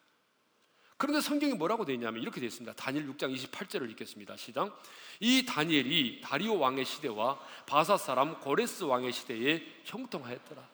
그런데 0.98 1.20
성경이 1.20 1.54
뭐라고 1.54 1.84
되어 1.84 1.94
있냐면 1.94 2.20
이렇게 2.20 2.40
되어 2.40 2.48
있습니다. 2.48 2.74
다니엘 2.74 3.06
6장 3.08 3.32
28절을 3.34 3.88
읽겠습니다. 3.90 4.36
시작. 4.36 4.82
이 5.20 5.46
다니엘이 5.46 6.20
다리오 6.22 6.58
왕의 6.58 6.84
시대와 6.84 7.38
바사 7.66 7.96
사람 7.96 8.40
고레스 8.40 8.82
왕의 8.82 9.12
시대에 9.12 9.62
형통하였더라. 9.84 10.68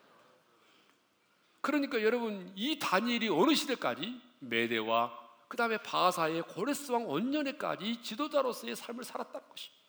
그러니까 1.61 2.03
여러분 2.03 2.51
이 2.57 2.79
다니엘이 2.79 3.29
어느 3.29 3.55
시대까지 3.55 4.19
메대와 4.41 5.25
그 5.47 5.59
다음에 5.59 5.77
바사의 5.79 6.43
고레스 6.43 6.91
왕 6.91 7.09
원년에까지 7.09 8.03
지도자로서의 8.03 8.77
삶을 8.77 9.05
살았다는 9.05 9.47
것입니다. 9.47 9.85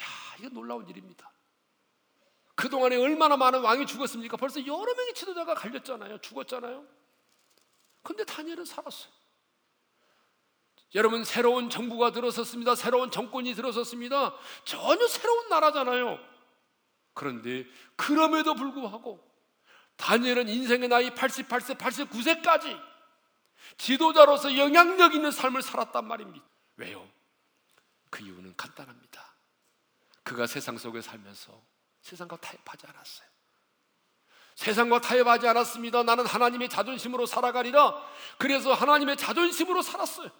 야, 0.00 0.04
이거 0.40 0.48
놀라운 0.48 0.88
일입니다. 0.88 1.30
그동안에 2.54 2.96
얼마나 2.96 3.36
많은 3.36 3.60
왕이 3.60 3.86
죽었습니까? 3.86 4.38
벌써 4.38 4.60
여러 4.66 4.94
명의 4.94 5.12
지도자가 5.14 5.54
갈렸잖아요. 5.54 6.18
죽었잖아요. 6.18 6.84
근데 8.02 8.24
다니엘은 8.24 8.64
살았어요. 8.64 9.17
여러분 10.94 11.24
새로운 11.24 11.68
정부가 11.68 12.12
들어섰습니다. 12.12 12.74
새로운 12.74 13.10
정권이 13.10 13.54
들어섰습니다. 13.54 14.34
전혀 14.64 15.06
새로운 15.06 15.48
나라잖아요. 15.48 16.18
그런데 17.14 17.66
그럼에도 17.96 18.54
불구하고 18.54 19.22
다니엘은 19.96 20.48
인생의 20.48 20.88
나이 20.88 21.10
88세, 21.10 21.76
89세까지 21.76 22.80
지도자로서 23.76 24.56
영향력 24.56 25.14
있는 25.14 25.30
삶을 25.30 25.62
살았단 25.62 26.06
말입니다. 26.06 26.46
왜요? 26.76 27.06
그 28.08 28.22
이유는 28.22 28.54
간단합니다. 28.56 29.34
그가 30.22 30.46
세상 30.46 30.78
속에 30.78 31.00
살면서 31.00 31.60
세상과 32.02 32.36
타협하지 32.36 32.86
않았어요. 32.86 33.28
세상과 34.54 35.00
타협하지 35.00 35.48
않았습니다. 35.48 36.02
나는 36.04 36.26
하나님의 36.26 36.68
자존심으로 36.68 37.26
살아가리라. 37.26 37.94
그래서 38.38 38.72
하나님의 38.72 39.16
자존심으로 39.16 39.82
살았어요. 39.82 40.30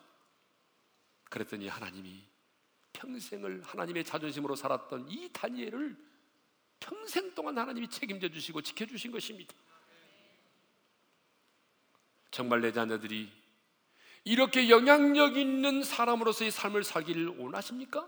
그랬더니 1.29 1.69
하나님이 1.69 2.25
평생을 2.93 3.63
하나님의 3.63 4.05
자존심으로 4.05 4.57
살았던 4.57 5.09
이 5.09 5.31
다니엘을 5.33 5.97
평생 6.81 7.35
동안 7.35 7.59
하나님이 7.59 7.89
책임져 7.89 8.29
주시고 8.29 8.63
지켜 8.63 8.87
주신 8.87 9.11
것입니다. 9.11 9.55
정말 12.31 12.61
내 12.61 12.73
자녀들이 12.73 13.31
이렇게 14.25 14.69
영향력 14.69 15.37
있는 15.37 15.83
사람으로서의 15.83 16.51
삶을 16.51 16.85
살기를 16.85 17.39
원하십니까? 17.39 18.07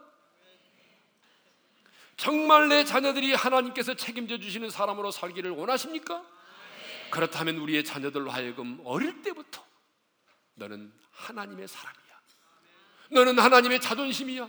정말 2.16 2.68
내 2.68 2.84
자녀들이 2.84 3.32
하나님께서 3.32 3.94
책임져 3.94 4.38
주시는 4.38 4.68
사람으로 4.68 5.10
살기를 5.10 5.52
원하십니까? 5.52 6.22
그렇다면 7.10 7.56
우리의 7.56 7.82
자녀들로 7.84 8.30
하여금 8.30 8.78
어릴 8.84 9.22
때부터 9.22 9.64
너는 10.54 10.92
하나님의 11.10 11.66
사람이야. 11.66 12.09
너는 13.10 13.38
하나님의 13.38 13.80
자존심이야. 13.80 14.48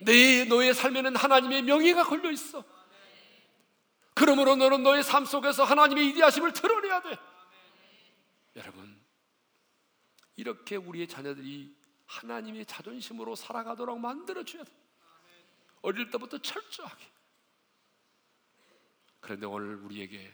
내 0.00 0.44
너의 0.44 0.74
삶에는 0.74 1.16
하나님의 1.16 1.62
명예가 1.62 2.04
걸려 2.04 2.30
있어. 2.30 2.64
그러므로 4.14 4.56
너는 4.56 4.82
너의 4.82 5.02
삶 5.02 5.24
속에서 5.24 5.64
하나님의 5.64 6.08
이디하심을 6.08 6.52
드러내야 6.52 7.02
돼. 7.02 7.18
여러분, 8.56 9.00
이렇게 10.36 10.76
우리의 10.76 11.08
자녀들이 11.08 11.74
하나님의 12.06 12.66
자존심으로 12.66 13.34
살아가도록 13.34 13.98
만들어 13.98 14.44
줘야 14.44 14.64
돼. 14.64 14.72
어릴 15.80 16.10
때부터 16.10 16.38
철저하게. 16.38 17.06
그런데 19.20 19.46
오늘 19.46 19.76
우리에게 19.76 20.32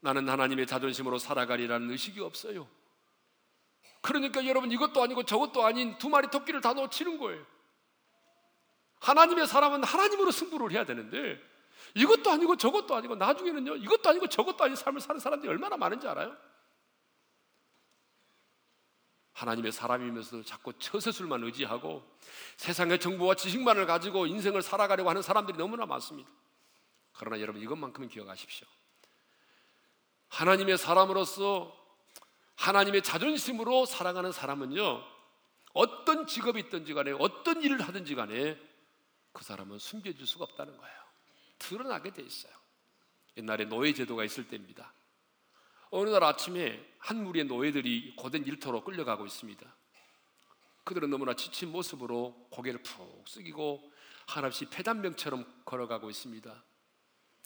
나는 0.00 0.28
하나님의 0.28 0.66
자존심으로 0.66 1.18
살아가리라는 1.18 1.90
의식이 1.90 2.20
없어요. 2.20 2.68
그러니까 4.06 4.46
여러분 4.46 4.70
이것도 4.70 5.02
아니고 5.02 5.24
저것도 5.24 5.66
아닌 5.66 5.98
두 5.98 6.08
마리 6.08 6.28
토끼를 6.28 6.60
다 6.60 6.72
놓치는 6.72 7.18
거예요. 7.18 7.44
하나님의 9.00 9.48
사람은 9.48 9.82
하나님으로 9.82 10.30
승부를 10.30 10.70
해야 10.70 10.84
되는데 10.84 11.40
이것도 11.94 12.30
아니고 12.30 12.56
저것도 12.56 12.94
아니고 12.94 13.16
나중에는요 13.16 13.76
이것도 13.76 14.08
아니고 14.08 14.28
저것도 14.28 14.62
아닌 14.62 14.76
삶을 14.76 15.00
사는 15.00 15.20
사람들이 15.20 15.50
얼마나 15.50 15.76
많은지 15.76 16.06
알아요? 16.06 16.36
하나님의 19.32 19.72
사람이면서 19.72 20.42
자꾸 20.44 20.72
처세술만 20.78 21.42
의지하고 21.42 22.02
세상의 22.56 23.00
정보와 23.00 23.34
지식만을 23.34 23.86
가지고 23.86 24.26
인생을 24.26 24.62
살아가려고 24.62 25.10
하는 25.10 25.20
사람들이 25.20 25.58
너무나 25.58 25.84
많습니다. 25.84 26.30
그러나 27.12 27.40
여러분 27.40 27.60
이것만큼은 27.60 28.08
기억하십시오. 28.08 28.68
하나님의 30.28 30.78
사람으로서 30.78 31.85
하나님의 32.56 33.02
자존심으로 33.02 33.86
살아가는 33.86 34.32
사람은요, 34.32 35.02
어떤 35.72 36.26
직업이 36.26 36.60
있든지 36.60 36.94
간에 36.94 37.12
어떤 37.12 37.62
일을 37.62 37.80
하든지 37.82 38.14
간에 38.14 38.58
그 39.32 39.44
사람은 39.44 39.78
숨겨질 39.78 40.26
수가 40.26 40.44
없다는 40.44 40.76
거예요. 40.76 40.96
드러나게 41.58 42.12
돼 42.12 42.22
있어요. 42.22 42.52
옛날에 43.36 43.66
노예 43.66 43.92
제도가 43.92 44.24
있을 44.24 44.48
때입니다. 44.48 44.92
어느 45.90 46.08
날 46.08 46.24
아침에 46.24 46.82
한 46.98 47.22
무리의 47.22 47.44
노예들이 47.44 48.16
고된 48.16 48.44
일터로 48.44 48.82
끌려가고 48.82 49.26
있습니다. 49.26 49.76
그들은 50.84 51.10
너무나 51.10 51.34
지친 51.34 51.70
모습으로 51.70 52.48
고개를 52.50 52.82
푹 52.82 53.28
숙이고 53.28 53.92
한없이 54.26 54.66
폐단병처럼 54.66 55.62
걸어가고 55.64 56.08
있습니다. 56.08 56.64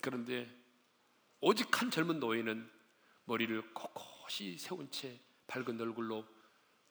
그런데 0.03 0.49
오직 1.41 1.81
한 1.81 1.91
젊은 1.91 2.21
노예는 2.21 2.71
머리를 3.25 3.75
꼿꼿이 4.31 4.57
세운 4.59 4.89
채 4.91 5.19
밝은 5.49 5.81
얼굴로 5.81 6.25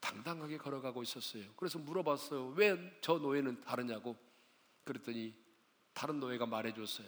당당하게 0.01 0.57
걸어가고 0.57 1.01
있었어요. 1.03 1.43
그래서 1.55 1.79
물어봤어요. 1.79 2.53
왜 2.55 2.77
저 3.01 3.17
노예는 3.17 3.61
다르냐고. 3.61 4.15
그랬더니 4.83 5.33
다른 5.93 6.19
노예가 6.19 6.45
말해줬어요. 6.45 7.07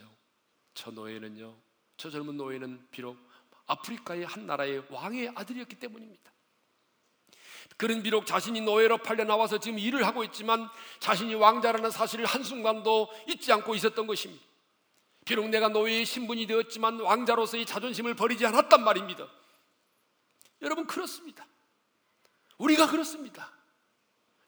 저 0.74 0.92
노예는요, 0.92 1.56
저 1.98 2.10
젊은 2.10 2.38
노예는 2.38 2.88
비록 2.92 3.18
아프리카의 3.68 4.26
한 4.26 4.46
나라의 4.46 4.84
왕의 4.90 5.34
아들이었기 5.36 5.76
때문입니다. 5.78 6.32
그는 7.78 8.04
비록 8.04 8.26
자신이 8.26 8.62
노예로 8.62 9.00
팔려 9.00 9.24
나와서 9.24 9.60
지금 9.60 9.80
일을 9.80 10.06
하고 10.06 10.24
있지만 10.24 10.70
자신이 11.00 11.36
왕자라는 11.36 11.90
사실을 11.90 12.26
한순간도 12.26 13.10
잊지 13.28 13.52
않고 13.54 13.76
있었던 13.76 14.08
것입니다. 14.08 14.44
비록 15.26 15.48
내가 15.50 15.70
노예의 15.70 16.06
신분이 16.06 16.48
되었지만 16.48 17.00
왕자로서의 17.00 17.66
자존심을 17.66 18.16
버리지 18.16 18.46
않았단 18.46 18.84
말입니다. 18.84 19.28
여러분 20.62 20.88
그렇습니다. 20.88 21.46
우리가 22.58 22.88
그렇습니다. 22.90 23.52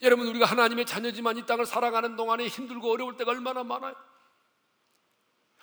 여러분 0.02 0.28
우리가 0.28 0.46
하나님의 0.46 0.86
자녀지만 0.86 1.38
이 1.38 1.46
땅을 1.46 1.66
살아가는 1.66 2.16
동안에 2.16 2.48
힘들고 2.48 2.92
어려울 2.92 3.18
때가 3.18 3.32
얼마나 3.32 3.64
많아요. 3.64 3.96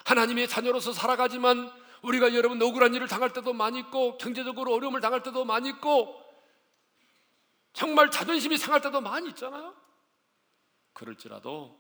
하나님의 0.04 0.48
자녀로서 0.48 0.92
살아가지만 0.92 1.70
우리가 2.02 2.34
여러분 2.34 2.60
억울한 2.60 2.94
일을 2.94 3.06
당할 3.06 3.32
때도 3.32 3.52
많이 3.52 3.78
있고 3.80 4.16
경제적으로 4.16 4.74
어려움을 4.74 5.00
당할 5.00 5.22
때도 5.22 5.44
많이 5.44 5.68
있고 5.68 6.18
정말 7.72 8.10
자존심이 8.10 8.56
상할 8.56 8.80
때도 8.80 9.00
많이 9.00 9.28
있잖아요. 9.28 9.76
그럴지라도 10.94 11.78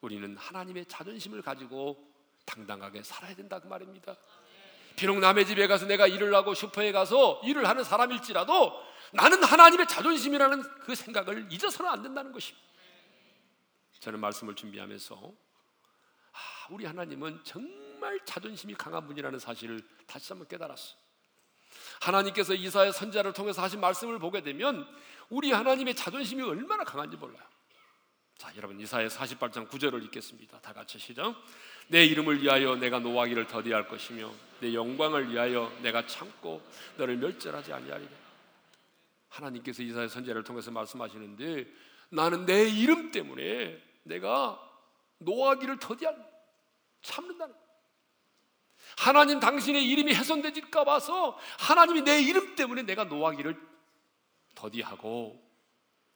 우리는 0.00 0.36
하나님의 0.36 0.86
자존심을 0.86 1.42
가지고 1.42 2.12
당당하게 2.44 3.02
살아야 3.02 3.34
된다 3.34 3.58
그 3.58 3.66
말입니다. 3.66 4.16
비록 4.96 5.18
남의 5.18 5.46
집에 5.46 5.66
가서 5.66 5.86
내가 5.86 6.06
일을 6.06 6.34
하고 6.34 6.54
슈퍼에 6.54 6.90
가서 6.90 7.40
일을 7.44 7.68
하는 7.68 7.84
사람일지라도 7.84 8.72
나는 9.12 9.44
하나님의 9.44 9.86
자존심이라는 9.86 10.62
그 10.80 10.94
생각을 10.94 11.46
잊어서는 11.50 11.90
안 11.90 12.02
된다는 12.02 12.32
것입니다. 12.32 12.66
저는 14.00 14.20
말씀을 14.20 14.54
준비하면서 14.54 15.16
아, 16.32 16.38
우리 16.70 16.84
하나님은 16.86 17.40
정말 17.44 18.18
자존심이 18.24 18.74
강한 18.74 19.06
분이라는 19.06 19.38
사실을 19.38 19.80
다시 20.06 20.32
한번 20.32 20.48
깨달았어요. 20.48 20.96
하나님께서 22.00 22.54
이사의 22.54 22.92
선자를 22.92 23.32
통해서 23.32 23.62
하신 23.62 23.80
말씀을 23.80 24.18
보게 24.18 24.42
되면 24.42 24.86
우리 25.28 25.52
하나님의 25.52 25.94
자존심이 25.94 26.42
얼마나 26.42 26.84
강한지 26.84 27.16
몰라요. 27.16 27.44
자, 28.36 28.52
여러분 28.56 28.78
이사의 28.78 29.08
48장 29.08 29.66
9절을 29.68 30.04
읽겠습니다. 30.04 30.60
다 30.60 30.72
같이 30.74 30.98
시작. 30.98 31.34
내 31.88 32.04
이름을 32.04 32.42
위하여 32.42 32.76
내가 32.76 32.98
노하기를 32.98 33.46
더디할 33.46 33.88
것이며 33.88 34.30
내 34.60 34.74
영광을 34.74 35.30
위하여 35.30 35.72
내가 35.80 36.06
참고 36.06 36.62
너를 36.98 37.16
멸절하지 37.16 37.72
아니하리라. 37.72 38.10
하나님께서 39.28 39.82
이사의 39.82 40.10
선제를 40.10 40.44
통해서 40.44 40.70
말씀하시는데 40.70 41.66
나는 42.10 42.44
내 42.44 42.68
이름 42.68 43.10
때문에 43.10 43.82
내가 44.02 44.60
노하기를 45.18 45.78
더디할 45.78 46.14
참는다는 47.00 47.54
하나님 48.98 49.40
당신의 49.40 49.88
이름이 49.88 50.12
훼손되질까 50.12 50.84
봐서 50.84 51.38
하나님이 51.58 52.02
내 52.02 52.20
이름 52.20 52.54
때문에 52.54 52.82
내가 52.82 53.04
노하기를 53.04 53.58
더디하고 54.54 55.42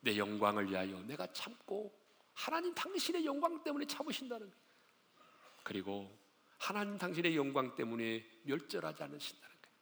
내 0.00 0.16
영광을 0.16 0.70
위하여 0.70 1.00
내가 1.06 1.26
참고 1.32 1.99
하나님 2.40 2.74
당신의 2.74 3.26
영광 3.26 3.62
때문에 3.62 3.86
참으신다는 3.86 4.48
거예요. 4.48 4.62
그리고 5.62 6.18
하나님 6.58 6.96
당신의 6.96 7.36
영광 7.36 7.74
때문에 7.74 8.24
멸절하지 8.44 9.02
않으신다는 9.02 9.56
거예요. 9.60 9.76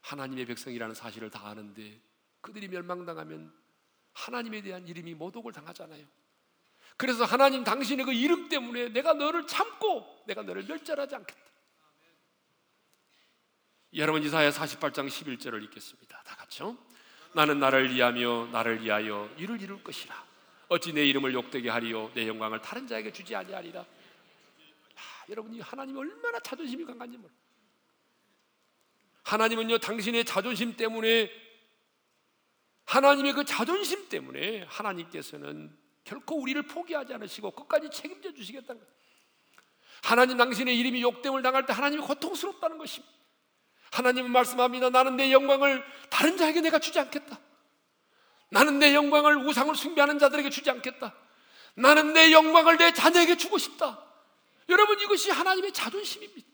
하나님의 0.00 0.46
백성이라는 0.46 0.94
사실을 0.94 1.28
다 1.28 1.48
아는데 1.48 2.00
그들이 2.40 2.68
멸망당하면 2.68 3.52
하나님에 4.14 4.62
대한 4.62 4.88
이름이 4.88 5.14
모독을 5.14 5.52
당하잖아요. 5.52 6.06
그래서 6.96 7.24
하나님 7.24 7.62
당신의 7.62 8.06
그 8.06 8.14
이름 8.14 8.48
때문에 8.48 8.88
내가 8.88 9.12
너를 9.12 9.46
참고 9.46 10.24
내가 10.26 10.42
너를 10.42 10.64
멸절하지 10.64 11.14
않겠다. 11.14 11.40
여러분 13.94 14.22
이사야 14.22 14.48
48장 14.50 15.08
11절을 15.08 15.62
읽겠습니다. 15.64 16.22
다 16.22 16.36
같이요. 16.36 16.78
나는 17.34 17.60
나를 17.60 17.94
위하며 17.94 18.46
나를 18.46 18.82
위하여 18.82 19.28
이를 19.36 19.60
이룰 19.60 19.82
것이라. 19.82 20.35
어찌 20.68 20.92
내 20.92 21.06
이름을 21.06 21.32
욕되게 21.34 21.68
하리요 21.68 22.10
내 22.14 22.26
영광을 22.26 22.60
다른 22.60 22.86
자에게 22.86 23.12
주지 23.12 23.34
아니하리라. 23.34 23.84
여러분이 25.28 25.60
하나님이 25.60 25.98
얼마나 25.98 26.40
자존심이 26.40 26.84
강한지 26.84 27.16
몰라. 27.16 27.32
하나님은요 29.24 29.78
당신의 29.78 30.24
자존심 30.24 30.76
때문에 30.76 31.30
하나님의 32.84 33.32
그 33.32 33.44
자존심 33.44 34.08
때문에 34.08 34.62
하나님께서는 34.68 35.76
결코 36.04 36.40
우리를 36.40 36.60
포기하지 36.62 37.14
않으시고 37.14 37.50
끝까지 37.50 37.90
책임져 37.90 38.32
주시겠다는 38.32 38.80
거예요. 38.80 38.96
하나님 40.02 40.36
당신의 40.36 40.78
이름이 40.78 41.02
욕됨을 41.02 41.42
당할 41.42 41.66
때 41.66 41.72
하나님이 41.72 42.02
고통스럽다는 42.02 42.78
것입니다. 42.78 43.12
하나님은 43.90 44.30
말씀합니다. 44.30 44.90
나는 44.90 45.16
내 45.16 45.32
영광을 45.32 45.84
다른 46.10 46.36
자에게 46.36 46.60
내가 46.60 46.78
주지 46.78 47.00
않겠다. 47.00 47.40
나는 48.50 48.78
내 48.78 48.94
영광을 48.94 49.36
우상을 49.38 49.74
숭배하는 49.74 50.18
자들에게 50.18 50.50
주지 50.50 50.70
않겠다. 50.70 51.14
나는 51.74 52.12
내 52.12 52.32
영광을 52.32 52.78
내 52.78 52.92
자녀에게 52.92 53.36
주고 53.36 53.58
싶다. 53.58 54.02
여러분 54.68 55.00
이것이 55.00 55.30
하나님의 55.30 55.72
자존심입니다. 55.72 56.46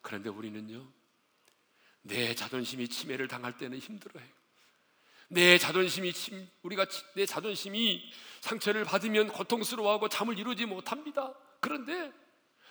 그런데 0.00 0.28
우리는요, 0.28 0.84
내 2.02 2.34
자존심이 2.34 2.88
침해를 2.88 3.28
당할 3.28 3.56
때는 3.56 3.78
힘들어요. 3.78 4.24
내 5.28 5.56
자존심이 5.56 6.12
침, 6.12 6.46
우리가 6.62 6.86
내 7.14 7.24
자존심이 7.24 8.02
상처를 8.40 8.84
받으면 8.84 9.28
고통스러워하고 9.28 10.08
잠을 10.08 10.38
이루지 10.38 10.66
못합니다. 10.66 11.32
그런데 11.60 12.12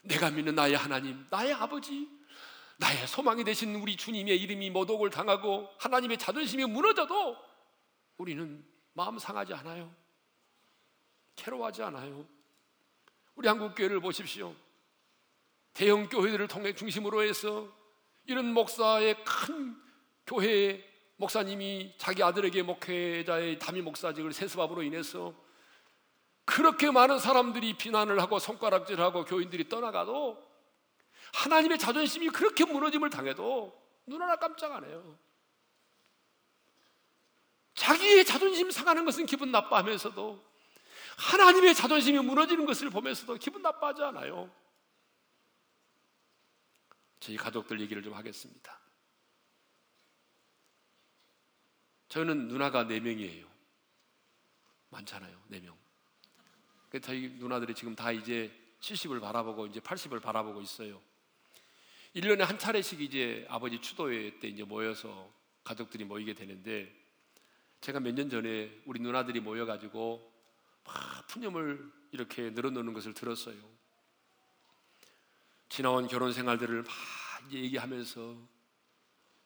내가 0.03 0.30
믿는 0.30 0.55
나의 0.55 0.75
하나님, 0.75 1.25
나의 1.30 1.53
아버지, 1.53 2.07
나의 2.78 3.07
소망이 3.07 3.43
되신 3.43 3.75
우리 3.75 3.95
주님의 3.95 4.39
이름이 4.41 4.71
모독을 4.71 5.09
당하고 5.09 5.69
하나님의 5.78 6.17
자존심이 6.17 6.65
무너져도 6.65 7.38
우리는 8.22 8.63
마음 8.93 9.17
상하지 9.17 9.51
않아요. 9.55 9.91
괴로워하지 11.36 11.82
않아요. 11.82 12.24
우리 13.34 13.47
한국 13.47 13.74
교회를 13.74 13.99
보십시오. 13.99 14.53
대형 15.74 16.07
교회들을 16.07 16.47
통해 16.47 16.76
중심으로 16.76 17.24
해서 17.24 17.67
이런 18.26 18.53
목사의 18.53 19.24
큰 19.24 19.76
교회의 20.28 20.88
목사님이 21.15 21.95
자기 21.97 22.22
아들에게 22.22 22.61
목회자의 22.61 23.57
담임 23.57 23.86
목사직을 23.86 24.34
세습함으로 24.34 24.84
인해서 24.84 25.34
그렇게 26.45 26.91
많은 26.91 27.17
사람들이 27.17 27.76
비난을 27.78 28.22
하고 28.22 28.38
손가락질하고 28.38 29.26
교인들이 29.26 29.67
떠나가도 29.67 30.47
하나님의 31.34 31.80
자존심이 31.80 32.30
그렇게 32.30 32.65
무너짐을 32.65 33.09
당해도 33.09 33.76
눈 34.05 34.22
하나 34.22 34.36
깜짝 34.36 34.74
안 34.74 34.86
해요. 34.86 35.17
자기의 37.74 38.26
자존심 38.26 38.69
상하는 38.72 39.05
것은 39.05 39.26
기분 39.26 39.51
나빠하면서도 39.51 40.51
하나님의 41.17 41.76
자존심이 41.76 42.19
무너지는 42.19 42.65
것을 42.65 42.89
보면서도 42.89 43.36
기분 43.36 43.61
나빠하지 43.61 44.01
않아요. 44.03 44.53
저희 47.19 47.38
가족들 47.38 47.80
얘기를 47.80 48.01
좀 48.01 48.13
하겠습니다. 48.13 48.80
저는 52.09 52.47
누나가 52.47 52.86
네 52.86 52.99
명이에요. 52.99 53.49
많잖아요, 54.89 55.41
네 55.47 55.59
명. 55.59 55.78
그 56.89 56.99
저희 56.99 57.30
누나들이 57.30 57.74
지금 57.74 57.95
다 57.95 58.11
이제 58.11 58.51
70을 58.82 59.22
바라보고 59.22 59.67
이제 59.67 59.80
80을 59.80 60.22
바라보고 60.22 60.61
있어요. 60.61 61.01
1년에 62.15 62.39
한 62.39 62.59
차례씩 62.59 62.99
이제 62.99 63.45
아버지 63.49 63.80
추도회 63.80 64.39
때 64.39 64.49
이제 64.49 64.63
모여서 64.63 65.32
가족들이 65.63 66.03
모이게 66.03 66.34
되는데 66.34 67.00
제가 67.82 67.99
몇 67.99 68.13
년 68.13 68.29
전에 68.29 68.82
우리 68.86 68.99
누나들이 68.99 69.39
모여가지고 69.39 70.32
막 70.84 71.27
푸념을 71.27 71.91
이렇게 72.11 72.51
늘어놓는 72.51 72.93
것을 72.93 73.13
들었어요. 73.13 73.57
지나온 75.69 76.07
결혼 76.07 76.32
생활들을 76.32 76.84
막 76.84 76.91
얘기하면서 77.51 78.38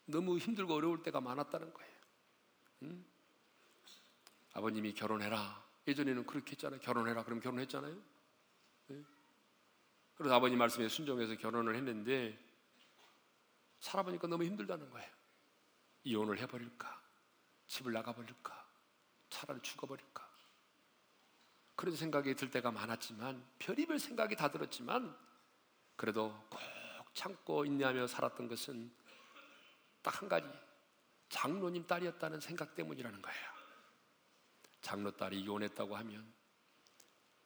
너무 0.07 0.38
힘들고 0.38 0.73
어려울 0.73 1.01
때가 1.01 1.21
많았다는 1.21 1.73
거예요. 1.73 1.91
응? 2.83 3.05
아버님이 4.53 4.93
결혼해라. 4.93 5.63
예전에는 5.88 6.25
그렇게 6.25 6.51
했잖아요. 6.51 6.79
결혼해라. 6.81 7.23
그럼 7.23 7.39
결혼했잖아요. 7.39 7.95
네? 8.88 9.03
그래서 10.15 10.36
아버님 10.36 10.57
말씀에 10.57 10.89
순종해서 10.89 11.36
결혼을 11.36 11.75
했는데 11.75 12.38
살아보니까 13.79 14.27
너무 14.27 14.43
힘들다는 14.43 14.89
거예요. 14.89 15.09
이혼을 16.03 16.39
해버릴까? 16.39 17.04
집을 17.68 17.93
나가버릴까? 17.93 18.66
차라리 19.30 19.61
죽어버릴까? 19.61 20.26
그런 21.76 21.95
생각이 21.95 22.36
들 22.36 22.49
때가 22.49 22.72
많았지만 22.72 23.45
별의별 23.59 23.99
생각이 23.99 24.36
다 24.36 24.49
들었지만 24.49 25.16
그래도 25.95 26.32
꼭 26.49 26.59
참고 27.13 27.66
인내하며 27.66 28.07
살았던 28.07 28.47
것은 28.47 28.91
딱 30.01 30.22
한 30.22 30.30
가지 30.30 30.47
장로님 31.30 31.88
딸이었다는 31.88 32.39
생각 32.39 32.76
때문이라는 32.76 33.22
거예요. 33.22 33.55
장로 34.82 35.11
딸이 35.11 35.41
이혼했다고 35.41 35.97
하면 35.97 36.32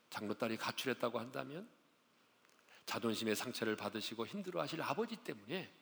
장로 0.09 0.33
딸이 0.33 0.57
가출했다고 0.57 1.19
한다면 1.19 1.69
자존심의 2.85 3.35
상처를 3.35 3.75
받으시고 3.77 4.27
힘들어하실 4.27 4.81
아버지 4.81 5.15
때문에 5.15 5.73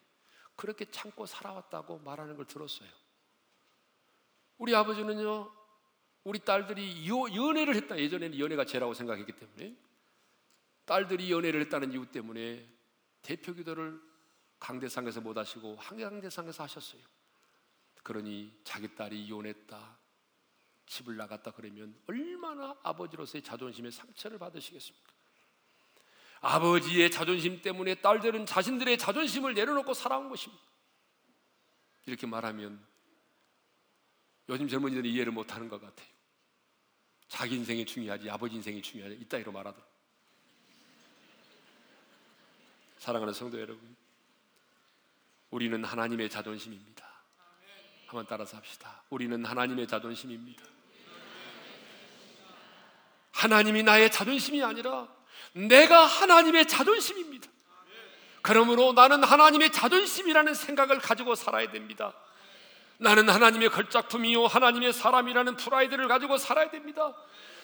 그렇게 0.55 0.85
참고 0.91 1.25
살아왔다고 1.25 1.99
말하는 1.99 2.35
걸 2.35 2.45
들었어요. 2.45 2.89
우리 4.57 4.75
아버지는요, 4.75 5.51
우리 6.23 6.39
딸들이 6.39 7.07
연애를 7.07 7.75
했다. 7.75 7.97
예전에는 7.97 8.37
연애가 8.37 8.65
죄라고 8.65 8.93
생각했기 8.93 9.31
때문에 9.33 9.75
딸들이 10.85 11.31
연애를 11.31 11.61
했다는 11.61 11.91
이유 11.93 12.05
때문에 12.05 12.67
대표 13.21 13.53
기도를 13.53 14.01
강대상에서 14.59 15.21
못 15.21 15.37
하시고 15.37 15.75
한강대상에서 15.77 16.63
하셨어요. 16.63 17.01
그러니 18.03 18.53
자기 18.63 18.93
딸이 18.95 19.25
이혼했다, 19.25 19.97
집을 20.85 21.17
나갔다 21.17 21.51
그러면 21.51 21.95
얼마나 22.07 22.75
아버지로서의 22.83 23.41
자존심에 23.43 23.91
상처를 23.91 24.39
받으시겠습니까? 24.39 25.11
아버지의 26.39 27.11
자존심 27.11 27.61
때문에 27.61 27.95
딸들은 27.95 28.45
자신들의 28.45 28.97
자존심을 28.97 29.53
내려놓고 29.53 29.93
살아온 29.93 30.29
것입니다. 30.29 30.63
이렇게 32.05 32.25
말하면 32.25 32.85
요즘 34.49 34.67
젊은이들이 34.67 35.13
이해를 35.13 35.31
못하는 35.31 35.67
것 35.67 35.81
같아요. 35.81 36.07
자기 37.27 37.55
인생이 37.55 37.85
중요하지 37.85 38.29
아버지 38.29 38.55
인생이 38.55 38.81
중요하지 38.81 39.15
이따위로 39.21 39.51
말하더라. 39.51 39.85
사랑하는 42.99 43.33
성도 43.33 43.59
여러분, 43.59 43.95
우리는 45.49 45.83
하나님의 45.83 46.29
자존심입니다. 46.29 47.05
한번 48.07 48.25
따라서 48.27 48.57
합시다. 48.57 49.03
우리는 49.09 49.43
하나님의 49.43 49.87
자존심입니다. 49.87 50.63
하나님이 53.31 53.83
나의 53.83 54.11
자존심이 54.11 54.63
아니라 54.63 55.07
내가 55.53 56.05
하나님의 56.05 56.67
자존심입니다. 56.67 57.47
그러므로 58.41 58.93
나는 58.93 59.23
하나님의 59.23 59.71
자존심이라는 59.71 60.53
생각을 60.53 60.99
가지고 60.99 61.35
살아야 61.35 61.69
됩니다. 61.69 62.13
나는 62.99 63.29
하나님의 63.29 63.69
걸작품이요 63.69 64.47
하나님의 64.47 64.93
사람이라는 64.93 65.55
프라이드를 65.55 66.07
가지고 66.07 66.37
살아야 66.37 66.69
됩니다. 66.69 67.15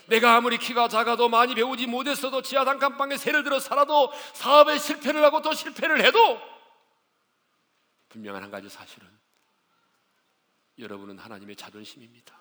내가 0.07 0.35
아무리 0.35 0.57
키가 0.57 0.89
작아도 0.89 1.29
많이 1.29 1.55
배우지 1.55 1.87
못했어도 1.87 2.41
지하 2.41 2.65
단칸방에 2.65 3.17
새를 3.17 3.43
들어 3.43 3.59
살아도 3.59 4.11
사업에 4.33 4.77
실패를 4.77 5.23
하고 5.23 5.41
또 5.41 5.53
실패를 5.53 6.03
해도 6.05 6.39
분명한 8.09 8.43
한 8.43 8.51
가지 8.51 8.69
사실은 8.69 9.07
여러분은 10.77 11.17
하나님의 11.17 11.55
자존심입니다. 11.55 12.37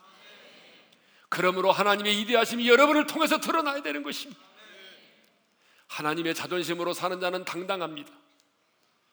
그러므로 1.28 1.72
하나님의 1.72 2.20
이대하심이 2.20 2.68
여러분을 2.68 3.06
통해서 3.06 3.38
드러나야 3.38 3.82
되는 3.82 4.02
것입니다. 4.02 4.40
하나님의 5.86 6.34
자존심으로 6.34 6.92
사는 6.92 7.20
자는 7.20 7.44
당당합니다. 7.44 8.12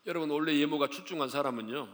여러분 0.06 0.30
원래 0.30 0.56
예모가 0.56 0.88
출중한 0.88 1.30
사람은요. 1.30 1.88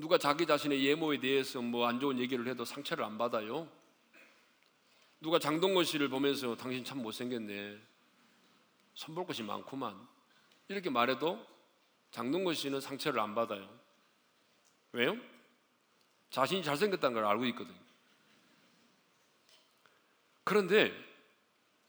누가 0.00 0.16
자기 0.16 0.46
자신의 0.46 0.82
예모에 0.82 1.20
대해서 1.20 1.60
뭐 1.60 1.86
안 1.86 2.00
좋은 2.00 2.18
얘기를 2.18 2.46
해도 2.48 2.64
상처를 2.64 3.04
안 3.04 3.18
받아요. 3.18 3.68
누가 5.20 5.38
장동건 5.38 5.84
씨를 5.84 6.08
보면서 6.08 6.56
당신 6.56 6.82
참 6.82 7.02
못생겼네. 7.02 7.78
손볼 8.94 9.26
것이 9.26 9.42
많구만. 9.42 10.08
이렇게 10.68 10.88
말해도 10.88 11.46
장동건 12.12 12.54
씨는 12.54 12.80
상처를 12.80 13.20
안 13.20 13.34
받아요. 13.34 13.68
왜요? 14.92 15.16
자신이 16.30 16.62
잘생겼다는 16.62 17.14
걸 17.14 17.26
알고 17.26 17.44
있거든요. 17.46 17.78
그런데 20.44 20.92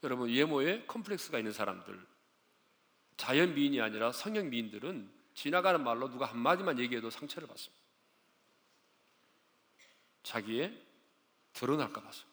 여러분 0.04 0.28
예모에 0.28 0.84
컴플렉스가 0.86 1.38
있는 1.38 1.52
사람들 1.52 1.98
자연 3.16 3.54
미인이 3.54 3.80
아니라 3.80 4.12
성형 4.12 4.50
미인들은 4.50 5.10
지나가는 5.34 5.82
말로 5.82 6.10
누가 6.10 6.26
한마디만 6.26 6.78
얘기해도 6.78 7.08
상처를 7.08 7.48
받습니다. 7.48 7.81
자기의 10.22 10.80
드러날까 11.52 12.02
봐서. 12.02 12.24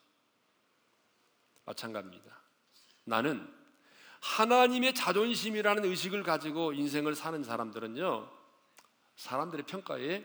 마찬가지입니다. 1.65 2.41
나는 3.05 3.53
하나님의 4.21 4.93
자존심이라는 4.95 5.85
의식을 5.85 6.23
가지고 6.23 6.73
인생을 6.73 7.15
사는 7.15 7.43
사람들은요, 7.43 8.29
사람들의 9.15 9.65
평가에 9.65 10.23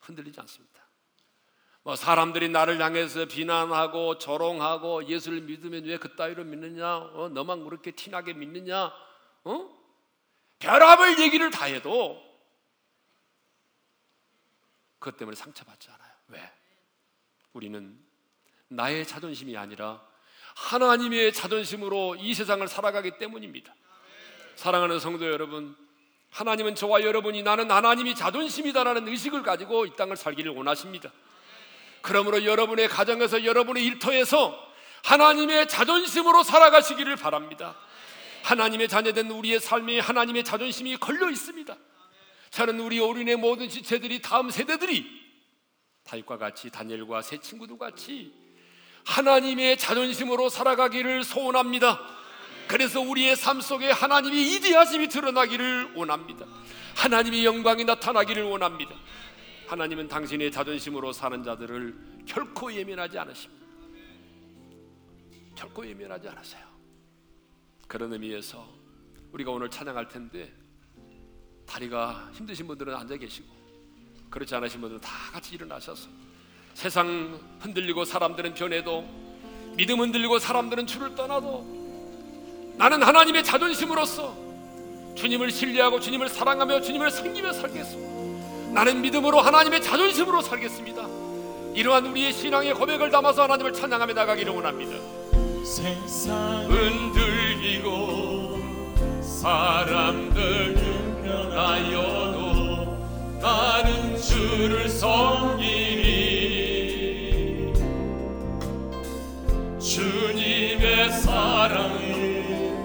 흔들리지 0.00 0.40
않습니다. 0.40 0.82
뭐 1.84 1.96
사람들이 1.96 2.48
나를 2.48 2.80
향해서 2.80 3.26
비난하고 3.26 4.18
조롱하고 4.18 5.08
예수를 5.08 5.40
믿으면 5.42 5.84
왜 5.84 5.98
그따위로 5.98 6.44
믿느냐? 6.44 6.96
어, 6.96 7.28
너만 7.28 7.64
그렇게 7.64 7.90
티나게 7.90 8.34
믿느냐? 8.34 8.92
어? 9.44 9.82
별합을 10.60 11.18
얘기를 11.18 11.50
다 11.50 11.64
해도 11.64 12.22
그것 15.00 15.16
때문에 15.16 15.34
상처받지 15.34 15.90
않아요. 15.90 16.12
왜? 16.28 16.52
우리는 17.52 17.98
나의 18.68 19.06
자존심이 19.06 19.56
아니라 19.56 20.00
하나님의 20.54 21.32
자존심으로 21.32 22.16
이 22.18 22.34
세상을 22.34 22.66
살아가기 22.66 23.18
때문입니다. 23.18 23.74
사랑하는 24.56 24.98
성도 24.98 25.30
여러분, 25.30 25.76
하나님은 26.30 26.74
저와 26.74 27.02
여러분이 27.02 27.42
나는 27.42 27.70
하나님이 27.70 28.14
자존심이다라는 28.14 29.06
의식을 29.08 29.42
가지고 29.42 29.86
이 29.86 29.94
땅을 29.96 30.16
살기를 30.16 30.52
원하십니다. 30.52 31.12
그러므로 32.00 32.44
여러분의 32.44 32.88
가정에서 32.88 33.44
여러분의 33.44 33.84
일터에서 33.84 34.72
하나님의 35.04 35.68
자존심으로 35.68 36.42
살아가시기를 36.42 37.16
바랍니다. 37.16 37.76
하나님의 38.44 38.88
자녀된 38.88 39.30
우리의 39.30 39.60
삶에 39.60 40.00
하나님의 40.00 40.44
자존심이 40.44 40.96
걸려 40.96 41.30
있습니다. 41.30 41.76
저는 42.50 42.80
우리 42.80 42.98
어린의 42.98 43.36
모든 43.36 43.68
지체들이 43.68 44.20
다음 44.20 44.50
세대들이 44.50 45.21
다윗과 46.04 46.38
같이 46.38 46.70
다니엘과 46.70 47.22
새 47.22 47.38
친구들 47.38 47.78
같이 47.78 48.32
하나님의 49.04 49.78
자존심으로 49.78 50.48
살아가기를 50.48 51.24
소원합니다. 51.24 52.00
그래서 52.68 53.00
우리의 53.00 53.36
삶 53.36 53.60
속에 53.60 53.90
하나님의 53.90 54.54
이대하심이 54.54 55.08
드러나기를 55.08 55.94
원합니다. 55.94 56.46
하나님의 56.96 57.44
영광이 57.44 57.84
나타나기를 57.84 58.44
원합니다. 58.44 58.94
하나님은 59.66 60.08
당신의 60.08 60.52
자존심으로 60.52 61.12
사는 61.12 61.42
자들을 61.42 62.24
결코 62.26 62.72
예면하지 62.72 63.18
않으십니다. 63.18 63.66
결코 65.54 65.86
예면하지 65.86 66.28
않으세요. 66.28 66.64
그런 67.88 68.12
의미에서 68.12 68.66
우리가 69.32 69.50
오늘 69.50 69.68
찬양할 69.70 70.08
텐데 70.08 70.52
다리가 71.66 72.30
힘드신 72.34 72.66
분들은 72.66 72.94
앉아 72.94 73.16
계시고 73.16 73.61
그렇지 74.32 74.54
않으신 74.56 74.80
분들은 74.80 75.00
다 75.00 75.10
같이 75.32 75.54
일어나셔서 75.54 76.08
세상 76.74 77.38
흔들리고 77.60 78.04
사람들은 78.04 78.54
변해도 78.54 79.04
믿음 79.76 80.00
흔들리고 80.00 80.38
사람들은 80.38 80.86
주를 80.86 81.14
떠나도 81.14 82.74
나는 82.76 83.02
하나님의 83.02 83.44
자존심으로서 83.44 84.34
주님을 85.14 85.50
신뢰하고 85.50 86.00
주님을 86.00 86.28
사랑하며 86.30 86.80
주님을 86.80 87.10
섬기며 87.10 87.52
살겠습니다. 87.52 88.72
나는 88.72 89.02
믿음으로 89.02 89.40
하나님의 89.40 89.82
자존심으로 89.82 90.40
살겠습니다. 90.40 91.06
이러한 91.74 92.06
우리의 92.06 92.32
신앙의 92.32 92.72
고백을 92.74 93.10
담아서 93.10 93.42
하나님을 93.42 93.74
찬양하며 93.74 94.14
나가기를 94.14 94.54
원합니다. 94.54 94.96
세상은 95.64 97.12
들리고 97.12 98.58
사람들 99.22 100.74
변하여도 101.22 102.21
나는 103.42 104.16
주를 104.16 104.88
섬기리 104.88 106.22
주님의 109.80 111.10
사랑은 111.10 112.82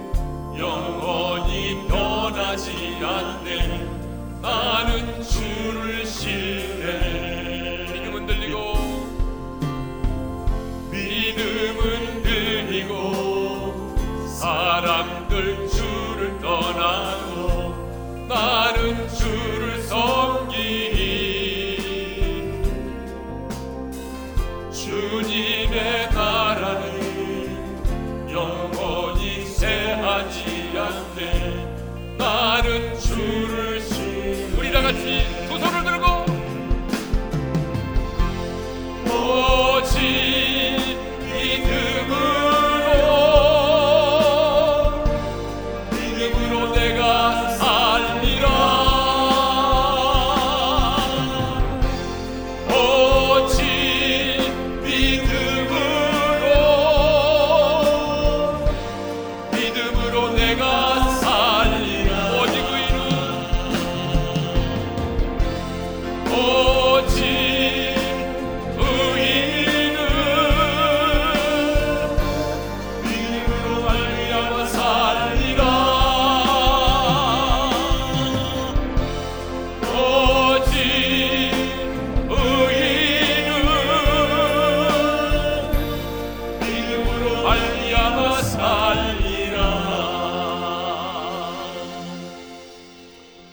영원히 0.57 1.87
변하지 1.87 2.71
않네. 3.03 3.87
나는 4.41 5.21
주를 5.21 6.03
신뢰 6.03 7.36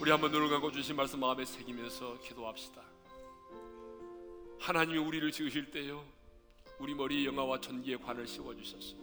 우리 0.04 0.10
한번 0.10 0.30
눈을 0.30 0.50
감고 0.50 0.70
주신 0.70 0.96
말씀 0.96 1.18
마음에 1.18 1.46
새기면서 1.46 2.18
기도합시다. 2.18 2.82
하나님이 4.60 4.98
우리를 4.98 5.32
지으실 5.32 5.70
때요 5.70 6.04
우리 6.78 6.94
머리에 6.94 7.24
영화와 7.24 7.58
전기의 7.58 7.96
관을 8.02 8.26
씌워 8.26 8.54
주셨어요. 8.54 9.00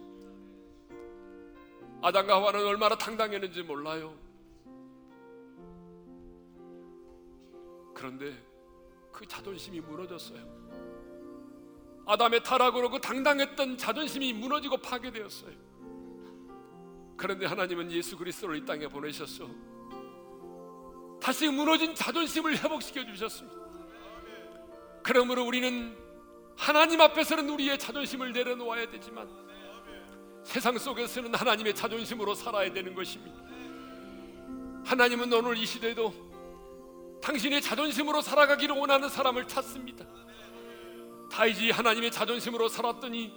아담과 2.02 2.36
하와는 2.36 2.64
얼마나 2.64 2.94
당당했는지 2.94 3.64
몰라요. 3.64 4.16
그런데 7.92 8.40
그 9.10 9.26
자존심이 9.26 9.80
무너졌어요. 9.80 10.40
아담의 12.06 12.44
타락으로 12.44 12.90
그 12.90 13.00
당당했던 13.00 13.76
자존심이 13.76 14.32
무너지고 14.34 14.76
파괴되었어요. 14.76 15.56
그런데 17.16 17.46
하나님은 17.46 17.90
예수 17.90 18.16
그리스도를 18.16 18.58
이 18.58 18.64
땅에 18.64 18.86
보내셨어. 18.86 19.71
다시 21.22 21.46
무너진 21.48 21.94
자존심을 21.94 22.58
회복시켜 22.58 23.06
주셨습니다. 23.06 23.56
그러므로 25.04 25.44
우리는 25.44 25.96
하나님 26.56 27.00
앞에서는 27.00 27.48
우리의 27.48 27.78
자존심을 27.78 28.32
내려놓아야 28.32 28.90
되지만 28.90 29.28
세상 30.42 30.76
속에서는 30.76 31.32
하나님의 31.32 31.76
자존심으로 31.76 32.34
살아야 32.34 32.72
되는 32.72 32.92
것입니다. 32.92 33.40
하나님은 34.84 35.32
오늘 35.32 35.56
이 35.56 35.64
시대에도 35.64 36.12
당신의 37.22 37.62
자존심으로 37.62 38.20
살아가기를 38.20 38.74
원하는 38.74 39.08
사람을 39.08 39.46
찾습니다. 39.46 40.04
다윗이 41.30 41.70
하나님의 41.70 42.10
자존심으로 42.10 42.68
살았더니 42.68 43.32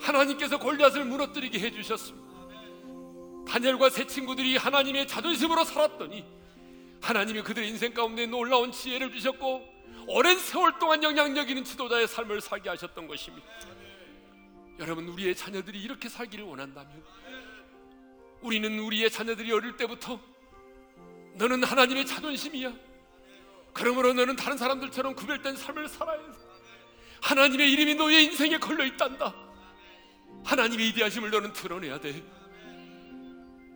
하나님께서 0.00 0.58
골리앗을 0.58 1.04
무너뜨리게 1.04 1.60
해주셨습니다. 1.60 2.26
다니엘과 3.46 3.90
세 3.90 4.04
친구들이 4.04 4.56
하나님의 4.56 5.06
자존심으로 5.06 5.62
살았더니 5.62 6.38
하나님이 7.00 7.42
그들의 7.42 7.68
인생 7.68 7.94
가운데 7.94 8.26
놀라운 8.26 8.72
지혜를 8.72 9.12
주셨고 9.12 9.78
오랜 10.08 10.38
세월 10.38 10.78
동안 10.78 11.02
영향력 11.02 11.48
있는 11.48 11.64
지도자의 11.64 12.08
삶을 12.08 12.40
살게 12.40 12.68
하셨던 12.70 13.06
것입니다. 13.06 13.46
여러분 14.78 15.08
우리의 15.08 15.34
자녀들이 15.34 15.80
이렇게 15.82 16.08
살기를 16.08 16.44
원한다면 16.44 17.02
우리는 18.40 18.78
우리의 18.78 19.10
자녀들이 19.10 19.52
어릴 19.52 19.76
때부터 19.76 20.20
너는 21.34 21.64
하나님의 21.64 22.06
자존심이야. 22.06 22.72
그러므로 23.72 24.12
너는 24.12 24.36
다른 24.36 24.56
사람들처럼 24.56 25.14
구별된 25.14 25.56
삶을 25.56 25.88
살아야 25.88 26.18
돼. 26.18 26.38
하나님의 27.20 27.72
이름이 27.72 27.94
너의 27.96 28.24
인생에 28.24 28.58
걸려 28.58 28.84
있단다. 28.84 29.34
하나님의 30.44 30.86
위대하심을 30.88 31.30
너는 31.30 31.52
드러내야 31.52 32.00
돼. 32.00 32.22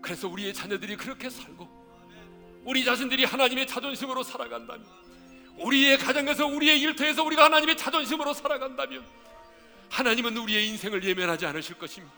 그래서 0.00 0.28
우리의 0.28 0.54
자녀들이 0.54 0.96
그렇게 0.96 1.28
살고 1.28 1.81
우리 2.64 2.84
자신들이 2.84 3.24
하나님의 3.24 3.66
자존심으로 3.66 4.22
살아간다면 4.22 4.86
우리의 5.58 5.98
가정에서 5.98 6.46
우리의 6.46 6.80
일터에서 6.80 7.22
우리가 7.24 7.44
하나님의 7.44 7.76
자존심으로 7.76 8.34
살아간다면 8.34 9.04
하나님은 9.90 10.36
우리의 10.36 10.68
인생을 10.68 11.04
예면하지 11.04 11.46
않으실 11.46 11.76
것입니다. 11.78 12.14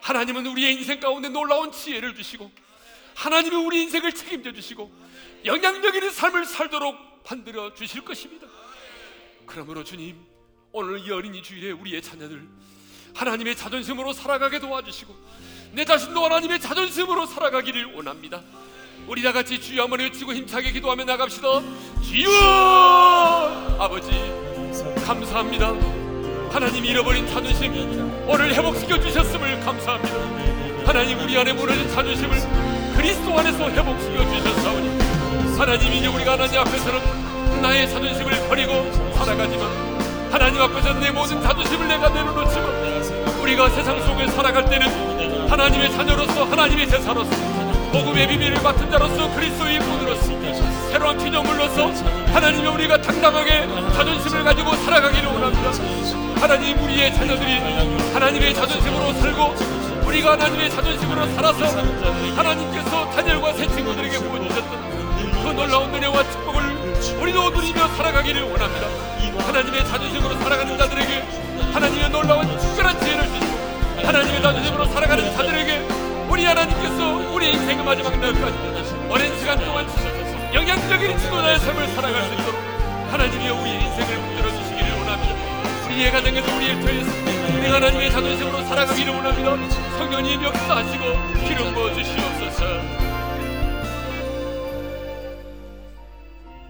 하나님은 0.00 0.46
우리의 0.46 0.74
인생 0.74 1.00
가운데 1.00 1.28
놀라운 1.28 1.72
지혜를 1.72 2.14
주시고 2.14 2.50
하나님이 3.14 3.56
우리 3.56 3.82
인생을 3.82 4.12
책임져 4.12 4.52
주시고 4.52 4.92
영향력 5.44 5.94
있는 5.94 6.10
삶을 6.10 6.44
살도록 6.44 7.24
만들어 7.28 7.74
주실 7.74 8.02
것입니다. 8.02 8.46
그러므로 9.46 9.84
주님 9.84 10.16
오늘 10.72 11.00
이 11.00 11.10
어린이 11.10 11.42
주일에 11.42 11.72
우리의 11.72 12.02
자녀들 12.02 12.46
하나님의 13.14 13.56
자존심으로 13.56 14.12
살아가게 14.12 14.58
도와주시고 14.60 15.14
내 15.72 15.84
자신도 15.84 16.24
하나님의 16.24 16.60
자존심으로 16.60 17.26
살아가기를 17.26 17.94
원합니다. 17.94 18.42
우리 19.06 19.22
다 19.22 19.32
같이 19.32 19.60
주여 19.60 19.82
한번 19.82 20.00
외치고 20.00 20.32
힘차게 20.32 20.72
기도하며 20.72 21.04
나갑시다. 21.04 21.48
주여 22.02 22.30
아버지 23.78 24.10
감사합니다. 25.04 25.74
하나님 26.50 26.84
잃어버린 26.84 27.26
자존심 27.26 27.72
오늘 28.26 28.54
회복시켜 28.54 29.00
주셨음을 29.00 29.60
감사합니다. 29.60 30.86
하나님 30.86 31.18
우리 31.20 31.36
안에 31.36 31.52
무너진 31.52 31.88
자존심을 31.90 32.38
그리스도 32.96 33.38
안에서 33.38 33.70
회복시켜 33.70 34.24
주셨사오니 34.30 34.98
하나님 35.58 35.92
이제 35.92 36.06
우리가 36.06 36.32
하나님 36.32 36.60
앞에서는 36.60 37.62
나의 37.62 37.88
자존심을 37.90 38.48
버리고 38.48 38.92
살아가지만 39.14 39.92
하나님 40.32 40.62
앞에서 40.62 40.94
내 40.94 41.10
모든 41.10 41.42
자존심을 41.42 41.88
내가 41.88 42.08
내려놓지만 42.08 43.40
우리가 43.40 43.68
세상 43.70 44.00
속에 44.04 44.28
살아갈 44.28 44.64
때는 44.68 45.50
하나님의 45.50 45.92
자녀로서 45.92 46.44
하나님의 46.44 46.88
제사로서 46.88 47.71
복음의 47.92 48.26
비밀을 48.26 48.62
맡은 48.62 48.90
자로서 48.90 49.30
그리스도의 49.34 49.78
분으로서 49.78 50.22
새로운 50.90 51.18
피조물로서 51.18 51.92
하나님의 52.32 52.72
우리가 52.72 53.00
당당하게 53.02 53.68
자존심을 53.92 54.44
가지고 54.44 54.74
살아가기를 54.76 55.28
원합니다. 55.28 55.70
하나님 56.40 56.82
우리의 56.82 57.14
자녀들이 57.14 57.58
하나님의 58.14 58.54
자존심으로 58.54 59.12
살고 59.12 59.54
우리가 60.06 60.32
하나님의 60.32 60.70
자존심으로 60.70 61.34
살아서 61.34 61.66
하나님께서 62.34 63.10
다니엘과 63.10 63.52
새 63.52 63.66
친구들에게 63.68 64.18
보여주셨던 64.20 65.42
그 65.44 65.48
놀라운 65.50 65.94
은혜와 65.94 66.24
축복을 66.30 66.62
우리도 67.20 67.50
누리며 67.50 67.88
살아가기를 67.88 68.42
원합니다. 68.42 68.86
하나님의 69.46 69.86
자존심으로 69.86 70.38
살아가는 70.38 70.78
자들에게 70.78 71.24
하나님의 71.74 72.08
놀라운 72.08 72.58
특별한 72.58 73.00
지혜를 73.00 73.24
주시고 73.24 74.06
하나님의 74.06 74.42
자존심으로 74.42 74.86
살아가는 74.86 75.36
자들에게 75.36 75.71
우리 76.42 76.48
하나님께서 76.48 77.32
우리 77.32 77.52
인생의 77.52 77.84
마지막 77.84 78.18
날까지 78.18 78.94
오랜 79.08 79.38
시간 79.38 79.56
동안 79.60 79.86
영향적인 80.52 81.16
지도자의 81.16 81.60
삶을 81.60 81.86
살아갈 81.94 82.24
수 82.24 82.34
있도록 82.34 82.60
하나님이 83.12 83.48
우리 83.50 83.70
인생을 83.74 84.20
붙들어 84.20 84.50
주시기를 84.50 84.90
원합니다. 84.90 85.92
이해가 85.92 86.20
된 86.20 86.34
것을 86.34 86.52
우리의 86.52 86.80
통해서 86.80 87.12
우리 87.56 87.68
하나님의 87.68 88.10
자존심으로 88.10 88.64
살아가기를 88.64 89.14
원합니다. 89.14 89.70
성령님 89.98 90.42
역사하시고 90.42 91.04
기름 91.46 91.74
부어 91.74 91.94
주시옵소서. 91.94 92.64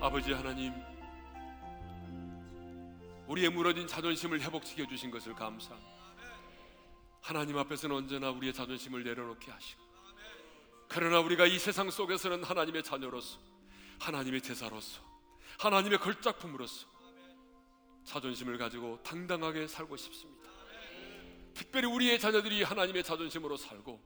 아버지 0.03 0.35
하나님 0.35 0.75
우리의 3.27 3.49
무너진 3.49 3.87
자존심을 3.87 4.39
회복시켜 4.39 4.85
주신 4.87 5.11
것을 5.11 5.35
감사합니다 5.35 6.02
하나님 7.23 7.57
앞에서는 7.57 7.95
언제나 7.95 8.31
우리의 8.31 8.53
자존심을 8.53 9.05
내려놓게 9.05 9.51
하시고 9.51 9.81
그러나 10.89 11.21
우리가 11.21 11.47
이 11.47 11.59
세상 11.59 11.89
속에서는 11.89 12.43
하나님의 12.43 12.83
자녀로서 12.83 13.39
하나님의 14.01 14.43
제사로서 14.43 15.01
하나님의 15.59 16.01
걸작품으로서 16.01 16.87
자존심을 18.05 18.59
가지고 18.59 19.01
당당하게 19.05 19.69
살고 19.69 19.97
싶습니다. 19.97 20.51
특별히 21.55 21.87
우리의 21.87 22.19
자녀들이 22.19 22.65
하나님의 22.65 23.05
자존심으로 23.05 23.57
살고 23.57 24.03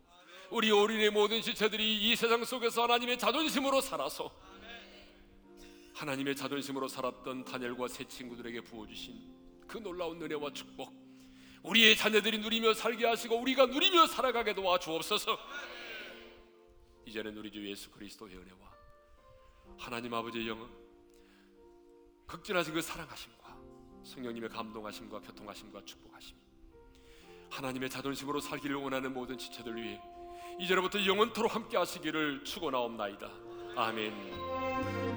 우리 0.51 0.71
어린의 0.71 1.11
모든 1.11 1.41
지체들이 1.41 2.11
이 2.11 2.15
세상 2.15 2.45
속에서 2.45 2.83
하나님의 2.83 3.19
자존심으로 3.19 3.81
살아서 3.81 4.31
하나님의 5.95 6.37
자존심으로 6.37 6.87
살았던 6.89 7.47
다니엘과 7.47 7.89
세 7.89 8.05
친구들에게 8.05 8.61
부어주신 8.61 9.65
그 9.67 9.79
놀라운 9.79 10.21
은혜와 10.23 10.53
축복 10.53 11.06
우리의 11.67 11.97
자녀들이 11.97 12.39
누리며 12.39 12.75
살게 12.75 13.07
하시고 13.07 13.37
우리가 13.37 13.67
누리며 13.67 14.07
살아가게 14.07 14.55
도와 14.55 14.79
주옵소서. 14.79 15.37
이제는 17.05 17.37
우리 17.37 17.51
주 17.51 17.69
예수 17.69 17.91
그리스도의 17.91 18.37
은혜와 18.37 18.59
하나님 19.79 20.15
아버지의 20.15 20.49
영은 20.49 20.67
극진하신 22.27 22.75
그 22.75 22.83
사랑하심과 22.83 23.57
성령님의 24.05 24.51
감동하심과 24.51 25.21
교통하심과 25.21 25.85
축복하심 25.85 26.37
하나님의 27.51 27.91
자존심으로 27.91 28.41
살기를 28.41 28.77
원하는 28.77 29.13
모든 29.13 29.39
지체들 29.39 29.77
위해 29.77 30.01
이제로부터 30.59 31.05
영원토록 31.05 31.55
함께 31.55 31.77
하시기를 31.77 32.45
축원하옵나이다. 32.45 33.31
아멘. 33.77 35.16